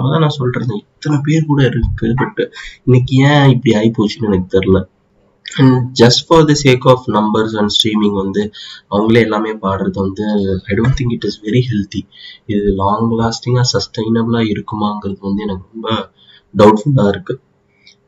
அப்பதான் 0.01 0.25
நான் 0.27 0.39
சொல்றேன் 0.39 0.73
இத்தனை 0.77 1.19
பேர் 1.23 1.47
கூட 1.47 1.63
இருக்கு 1.65 2.09
பட் 2.17 2.41
இன்னைக்கு 2.85 3.15
ஏன் 3.31 3.51
இப்படி 3.51 3.75
ஆகி 3.79 3.91
போச்சுன்னு 3.99 4.31
எனக்கு 4.31 4.55
தெரியல. 4.57 4.81
And 5.47 5.77
just 6.01 6.23
for 6.27 6.45
the 6.45 6.55
sake 6.63 6.85
of 6.89 7.07
numbers 7.09 7.55
and 7.61 7.73
streaming 7.77 8.17
வந்து 8.23 8.43
அவங்களே 8.91 9.21
எல்லாமே 9.21 9.53
பாடுறது 9.65 9.99
வந்து 9.99 10.25
I 10.71 10.77
don't 10.79 10.97
think 11.01 11.15
it 11.17 11.27
is 11.29 11.41
very 11.47 11.63
healthy 11.71 12.03
இது 12.47 12.75
லாங் 12.83 13.11
லாஸ்டிங்காக 13.21 13.67
சஸ்டைனபிளாக 13.75 14.53
இருக்குமாங்கிறது 14.55 15.21
வந்து 15.21 15.43
எனக்கு 15.43 15.67
ரொம்ப 15.73 16.11
டவுட்ஃபுல்லாக 16.55 17.09
இருக்கு. 17.09 17.35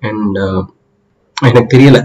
அண்ட் 0.01 0.39
uh, 0.39 0.63
எனக்கு 1.37 1.77
தெரியல. 1.77 1.99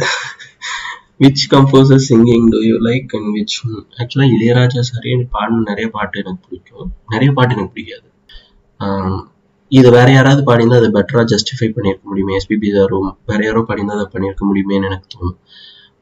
Which 1.19 1.43
composer 1.52 2.04
singing 2.10 2.47
do 2.54 2.60
you 2.69 2.76
like 2.80 3.13
and 3.17 3.30
which 3.38 3.56
ஆக்சுவலாக 4.00 4.34
இளையராஜா 4.36 4.82
சாரே 4.89 5.13
பாடின 5.36 5.63
நிறைய 5.69 5.89
பாட்டு 5.95 6.19
எனக்கு 6.19 6.43
பிடிக்கும். 6.47 6.91
நிறைய 7.08 7.32
பாட்டு 7.32 7.56
எனக்கு 7.56 7.73
பிடிக்காது. 7.73 8.08
ஆஹ் 8.80 9.21
இது 9.71 9.88
வேற 9.91 10.12
யாராவது 10.12 10.41
பாடியிருந்தா 10.47 10.77
அதை 10.82 10.89
பெட்டரா 10.97 11.21
ஜஸ்டிஃபை 11.32 11.67
பண்ணியிருக்க 11.75 12.06
முடியுமே? 12.12 12.38
எஸ்பிபி 12.38 12.69
சாரும் 12.75 13.10
வேற 13.25 13.39
யாரோ 13.45 13.62
பாடியிருந்தா 13.67 13.97
அதை 13.97 14.08
பண்ணியிருக்க 14.13 14.43
முடியுமேன்னு 14.49 14.88
எனக்கு 14.89 15.08
தோணும். 15.15 15.38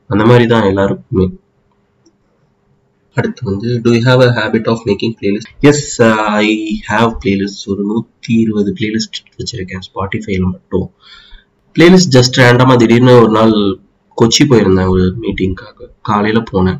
அந்த 0.09 0.23
மாதிரி 0.25 0.45
தான் 0.47 0.67
எல்லாருக்குமே. 0.71 1.25
அடுத்து 3.17 3.41
வந்து 3.49 3.81
do 3.83 3.91
have 4.07 4.21
a 4.27 4.29
habit 4.37 4.67
of 4.71 4.81
making 4.87 5.13
playlist 5.19 5.51
yes 5.69 6.01
I 6.41 6.47
have 6.89 7.11
playlist 7.23 7.63
ஒரு 7.71 7.83
நூற்றி 7.83 8.33
இருபது 8.33 8.71
பிளேலிஸ்ட் 8.79 9.19
வச்சிருக்கேன் 9.39 9.85
ஸ்பாட்டிஃபைல 9.87 10.45
மட்டும். 10.55 10.87
பிளேலிஸ்ட் 11.75 12.13
ஜஸ்ட் 12.17 12.39
ரேண்டமாக 12.41 12.77
திடீர்னு 12.81 13.13
ஒரு 13.21 13.31
நாள் 13.31 13.55
கொச்சி 14.17 14.43
போயிருந்தேன் 14.51 14.91
ஒரு 14.95 15.05
மீட்டிங்காக 15.23 15.87
காலையில் 16.01 16.49
போனேன். 16.51 16.79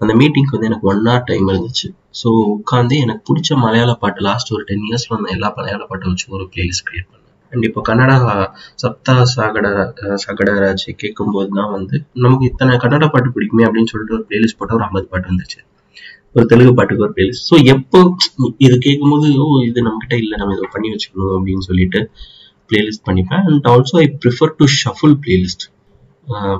அந்த 0.00 0.14
மீட்டிங்க்கு 0.14 0.56
வந்து 0.56 0.70
எனக்கு 0.70 0.88
ஒன் 0.92 1.06
ஹவர் 1.06 1.28
டைம் 1.30 1.48
இருந்துச்சு. 1.48 1.88
ஸோ 2.20 2.28
உட்காந்து 2.54 2.94
எனக்கு 3.04 3.22
பிடிச்ச 3.28 3.58
மலையாள 3.64 3.92
பாட்டு 4.02 4.20
லாஸ்ட் 4.28 4.52
ஒரு 4.56 4.62
டென் 4.70 4.84
இயர்ஸில் 4.88 5.14
வந்த 5.14 5.30
எல்லா 5.36 5.48
மலையாள 5.58 5.82
பாட்டை 5.90 6.06
வச்சு 6.10 6.26
ஒரு 6.36 6.44
பிளேலிஸ்ட் 6.52 6.86
கிரியேட் 6.88 7.08
பண்ணேன். 7.10 7.22
அண்ட் 7.52 7.64
இப்போ 7.68 7.80
கன்னடா 7.88 8.16
சப்தா 8.82 9.14
சாகட 9.32 9.66
சாகடராஜ் 10.24 10.84
கேட்கும்போது 11.02 11.50
தான் 11.58 11.72
வந்து 11.76 11.96
நமக்கு 12.24 12.46
இத்தனை 12.50 12.78
கன்னட 12.84 13.06
பாட்டு 13.14 13.34
பிடிக்குமே 13.36 13.66
அப்படின்னு 13.68 13.90
சொல்லிட்டு 13.92 14.16
ஒரு 14.18 14.24
பிளேலிஸ்ட் 14.30 14.58
போட்டால் 14.60 14.78
ஒரு 14.78 14.86
ஐம்பது 14.88 15.06
பாட்டு 15.12 15.30
வந்துச்சு. 15.32 15.60
ஒரு 16.36 16.46
தெலுங்கு 16.50 16.72
பாட்டுக்கு 16.78 17.04
ஒரு 17.06 17.14
பிளேலிஸ்ட் 17.18 17.46
ஸோ 17.50 17.56
எப்போ 17.74 17.98
இது 18.66 18.74
கேட்கும்போது 18.86 19.28
ஓ 19.42 19.46
இது 19.68 19.86
நம்மகிட்ட 19.88 20.16
இல்லை 20.22 20.36
நம்ம 20.40 20.56
இதை 20.56 20.68
பண்ணி 20.74 20.88
வச்சுக்கணும் 20.94 21.36
அப்படின்னு 21.38 21.64
சொல்லிட்டு 21.68 22.00
பிளேலிஸ்ட் 22.70 23.06
பண்ணிப்பேன். 23.08 23.44
And 23.50 23.68
also 23.74 23.96
I 24.04 24.06
prefer 24.24 24.54
to 24.60 24.66
shuffle 24.82 25.16
playlist 25.24 25.64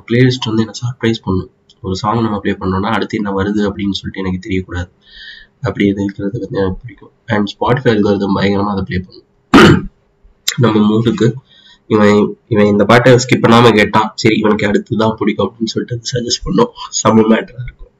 playlist 0.09 0.49
வந்து 0.51 0.63
என்ன 0.65 0.77
சர்ப்ரைஸ் 0.85 1.21
பண்ணும். 1.27 1.51
ஒரு 1.87 1.97
சாங் 2.03 2.25
நம்ம 2.27 2.37
ப்ளே 2.45 2.53
பண்ணோம்னா 2.61 2.91
அடுத்து 2.97 3.19
என்ன 3.21 3.31
வருது 3.39 3.63
அப்படின்னு 3.69 3.97
சொல்லிட்டு 3.99 4.23
எனக்கு 4.23 4.41
தெரியக்கூடாது. 4.47 4.89
அப்படி 5.67 5.87
இருக்கிறது 5.87 6.39
வந்து 6.43 6.59
எனக்கு 6.61 6.81
பிடிக்கும். 6.83 7.13
அண்ட் 7.27 7.51
ஸ்பாட்டிஃபை 7.53 7.91
இருக்கிறது 7.93 8.29
பயங்கரமாக 8.35 8.75
அதை 8.75 8.83
ப்ளே 8.89 8.99
பண்ணும். 9.07 9.29
நம்ம 10.57 10.83
மூடுக்கு 10.91 11.27
இவன் 11.87 12.19
இவன் 12.49 12.71
இந்த 12.73 12.85
பாட்டை 12.85 13.11
ஸ்கிப் 13.15 13.45
பண்ணாம 13.45 13.73
கேட்டான் 13.75 14.13
சரி 14.15 14.37
இவனுக்கு 14.39 14.67
அடுத்து 14.67 14.97
தான் 14.97 15.17
பிடிக்கும் 15.19 15.47
அப்படின்னு 15.47 15.73
சொல்லிட்டு 15.75 16.11
சஜஸ்ட் 16.13 16.45
பண்ணோம். 16.47 16.73
சம 17.01 17.23
மேட்டரா 17.33 17.63
இருக்கும். 17.67 17.93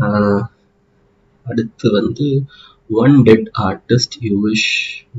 ஆஹ் 0.00 0.42
அடுத்து 1.46 1.86
வந்து 1.92 2.26
one 2.90 3.22
dead 3.22 3.48
artist 3.60 4.16
you 4.20 4.32
wish 4.46 4.70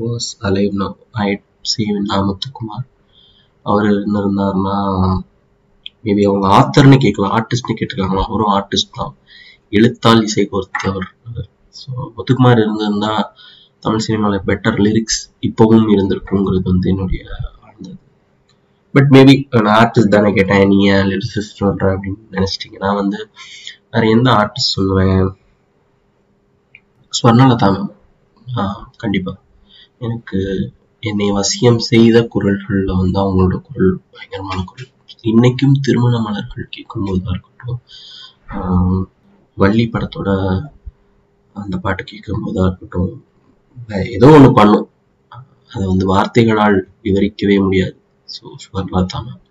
was 0.01 0.27
alive 0.41 0.73
now 0.81 0.97
I 1.25 1.29
see 1.61 1.83
Na Muthukumar 2.09 2.87
அவர் 3.65 3.85
இருந்திருந்தாருன்னா 3.85 4.77
மேபி 6.05 6.23
அவங்க 6.29 6.47
ஆத்தர்னு 6.57 6.97
கேட்கலாம் 6.97 7.33
ஆர்டிஸ்ட்னு 7.37 7.75
கேட்டிருக்காங்களா 7.79 8.23
அவரும் 8.23 8.53
ஆர்டிஸ்ட் 8.53 8.95
தான். 8.95 9.13
எழுத்தால் 9.73 10.21
இசை 10.21 10.43
கோர்த்தவர். 10.51 11.07
ஸோ 11.75 11.89
முத்துக்குமார் 12.15 12.62
இருந்திருந்தா 12.62 13.13
தமிழ் 13.83 13.99
சினிமாவில் 13.99 14.45
பெட்டர் 14.45 14.79
லிரிக்ஸ் 14.79 15.21
இப்போவும் 15.41 15.88
இருந்திருக்குங்கிறது 15.93 16.67
வந்து 16.71 16.89
என்னுடைய 16.89 17.21
ஆழ்ந்தது 17.62 17.97
பட் 18.93 19.09
மேபி 19.09 19.33
நான் 19.62 19.77
ஆர்டிஸ்ட் 19.79 20.13
தானே 20.15 20.31
கேட்டேன் 20.33 20.67
நீ 20.67 20.77
ஏன் 20.88 21.07
லிரிக்ஸிஸ்ட் 21.07 21.59
சொல்கிற 21.59 21.88
அப்படின்னு 21.95 22.21
நினச்சிட்டிங்கன்னா 22.31 22.91
வந்து 22.95 23.19
வேறு 23.91 24.09
எந்த 24.09 24.29
ஆர்டிஸ்ட் 24.33 24.75
சொல்லுவேன்? 24.75 25.25
ஸ்வர்ணலதா 27.13 27.69
மேம் 27.73 27.91
கண்டிப்பாக 28.97 29.38
எனக்கு 29.97 30.39
என்னை 31.03 31.27
வசியம் 31.31 31.81
செய்த 31.89 32.17
குரல்களில் 32.27 32.91
வந்து 32.93 33.17
அவங்களோட 33.21 33.55
குரல் 33.62 33.93
பயங்கரமான 34.12 34.59
குரல். 34.63 34.91
இன்னைக்கும் 35.23 35.75
திருமண 35.81 36.15
மலர்கள் 36.19 36.71
கேட்கும்போதா 36.75 37.33
இருக்கட்டும். 37.33 37.79
ஆஹ் 38.49 39.03
வள்ளி 39.61 39.83
படத்தோட 39.93 40.29
அந்த 41.55 41.75
பாட்டு 41.83 42.03
கேட்கும்போதா 42.11 42.63
இருக்கட்டும் 42.67 43.11
ஏதோ 44.15 44.27
ஒன்று 44.37 44.49
பண்ணும். 44.59 44.87
அதை 45.73 45.83
வந்து 45.91 46.05
வார்த்தைகளால் 46.11 46.77
விவரிக்கவே 47.05 47.55
முடியாது. 47.65 47.95
So 48.29 48.43
Swarnalatha 48.63 49.19
ma'am 49.25 49.41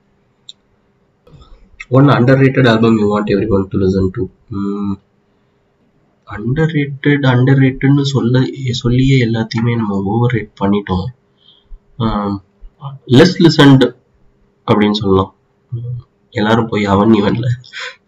one 1.98 2.08
underrated 2.42 2.68
album 2.72 2.98
you 3.00 3.06
want 3.12 3.32
everyone 3.56 3.66
to 3.72 3.78
listen 3.82 4.12
to 4.16 4.22
underrated 6.76 7.24
under 7.32 7.60
ரேட்டட்னு 7.64 8.04
சொல்ல 8.14 8.42
சொல்லியே 8.82 9.16
எல்லாத்தையுமே 9.26 9.72
நம்ம 9.80 9.98
ஓவர் 10.12 10.34
ரேட் 10.36 10.52
பண்ணிட்டோம் 10.62 11.06
லெஸ் 13.18 13.36
லிசன்டு 13.44 13.88
அப்படின்னு 14.68 14.98
சொல்லலாம். 15.02 15.32
எல்லாரும் 16.40 16.68
போய் 16.70 16.84
அவன் 16.92 17.12
இவன்ல 17.20 17.46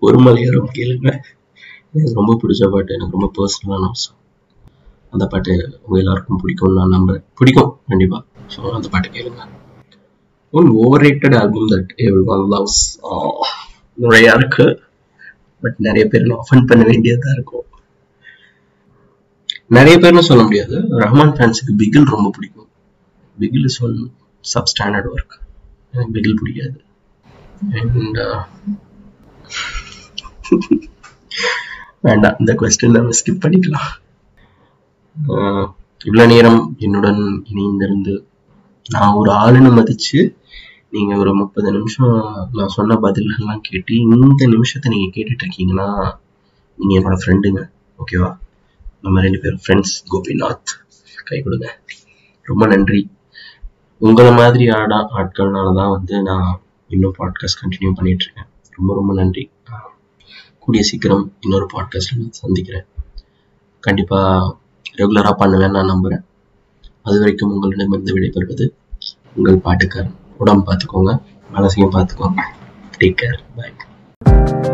ஒரு 0.07 0.19
மலையாரம் 0.27 0.75
கேளுங்க. 0.77 1.09
எனக்கு 1.99 2.21
ரொம்ப 2.21 2.35
பிடிச்ச 2.43 2.69
பாட்டு 2.75 2.95
எனக்கு 2.97 3.17
ரொம்ப 3.17 3.29
பர்சனலான 3.37 3.89
விஷயம் 3.95 4.21
அந்த 5.15 5.25
பாட்டு 5.33 5.53
உங்க 5.83 5.97
எல்லாருக்கும் 6.03 6.41
பிடிக்கும்னு 6.43 6.79
நான் 6.79 6.95
நம்புறேன். 6.97 7.25
பிடிக்கும் 7.41 7.71
கண்டிப்பா. 7.91 8.19
ஸோ 8.55 8.61
அந்த 8.77 8.87
பாட்டு 8.95 9.09
கேளுங்க. 9.17 9.43
One 10.59 10.69
overrated 11.05 11.37
album 11.41 11.71
that 11.73 11.93
everyone 12.35 12.45
loves 12.55 12.81
நிறையா 13.99 14.33
இருக்கு. 14.39 14.67
பட் 15.63 15.79
நிறைய 15.87 16.05
பேர் 16.13 16.27
நான் 16.31 16.41
ஆஃபன் 16.43 16.67
பண்ண 16.71 16.83
வேண்டியதா 16.91 17.31
இருக்கும். 17.37 17.67
நிறைய 19.77 19.97
பேர்னு 20.03 20.29
சொல்ல 20.31 20.43
முடியாது. 20.49 20.77
ரஹ்மான் 21.03 21.35
ஃபேன்ஸுக்கு 21.37 21.75
பிகில் 21.83 22.13
ரொம்ப 22.15 22.29
பிடிக்கும். 22.37 22.69
Bigil 23.37 23.69
is 23.71 23.81
one 23.87 23.97
substandard 24.45 25.09
work 25.15 25.37
எனக்கு 25.93 26.15
பிகில் 26.17 26.39
பிடிக்காது. 26.41 26.79
அண்ட் 27.79 28.19
வேண்டாம் 32.07 32.37
இந்த 32.39 32.53
கொஸ்டின் 32.61 32.97
நம்ம 32.97 33.15
ஸ்கிப் 33.19 33.43
பண்ணிக்கலாம். 33.45 33.91
இவ்வளோ 36.07 36.25
நேரம் 36.33 36.61
என்னுடன் 36.79 37.21
இணைந்திருந்து 37.51 38.15
நான் 38.91 39.15
ஒரு 39.21 39.31
ஆளுன்னு 39.33 39.71
மதிச்சு 39.79 40.21
நீங்கள் 40.95 41.19
ஒரு 41.19 41.35
முப்பது 41.35 41.69
நிமிஷம் 41.73 42.17
நான் 42.53 42.75
சொன்ன 42.77 42.99
பதில்கள்லாம் 43.05 43.63
கேட்டு 43.69 43.95
இந்த 43.95 44.43
நிமிஷத்தை 44.55 44.89
நீங்கள் 44.95 45.15
கேட்டுட்டு 45.17 45.45
இருக்கீங்கன்னா 45.45 45.87
என்னோடய 46.79 46.99
என்னோட 46.99 47.17
ஃப்ரெண்டுங்க 47.23 47.63
ஓகேவா 47.99 48.31
நம்ம 49.05 49.21
ரெண்டு 49.21 49.39
பேரும் 49.39 49.63
ஃப்ரெண்ட்ஸ் 49.65 49.97
கோபிநாத். 50.13 50.71
கை 51.29 51.39
கொடுங்க. 51.41 51.67
ரொம்ப 52.49 52.65
நன்றி. 52.67 53.01
உங்களை 53.99 54.33
மாதிரி 54.41 54.65
ஆடா 54.79 54.99
ஆட்கள்னால 55.19 55.75
தான் 55.75 55.93
வந்து 55.97 56.23
நான் 56.23 56.49
இன்னும் 56.89 57.15
பாட்காஸ்ட் 57.19 57.61
கண்டினியூ 57.63 57.93
பண்ணிட்டு 57.99 58.25
இருக்கேன் 58.27 58.49
ரொம்ப 58.77 58.91
ரொம்ப 58.95 59.13
நன்றி. 59.21 59.45
கூடிய 60.65 60.83
சீக்கிரம் 60.85 61.25
இன்னொரு 61.41 61.67
பாட்காஸ்ட்ல 61.73 62.29
சந்திக்கிறேன். 62.31 62.87
கண்டிப்பா 63.81 64.19
ரெகுலரா 64.99 65.33
பண்ணுவேன் 65.33 65.75
நான் 65.77 65.91
நம்புறேன். 65.93 66.25
அது 67.03 67.19
வரைக்கும் 67.19 67.53
உங்களிடமிருந்து 67.53 68.15
விடைபெறுவது 68.17 68.67
உங்கள் 69.35 69.65
பாட்டுக்காரன். 69.65 70.15
உடம்பு 70.39 70.65
பார்த்துக்கோங்க 70.69 71.15
மனசையும் 71.55 71.95
பார்த்துக்கோங்க. 71.97 72.43
Take 72.99 73.19
care 73.23 73.41
bye 73.57 74.73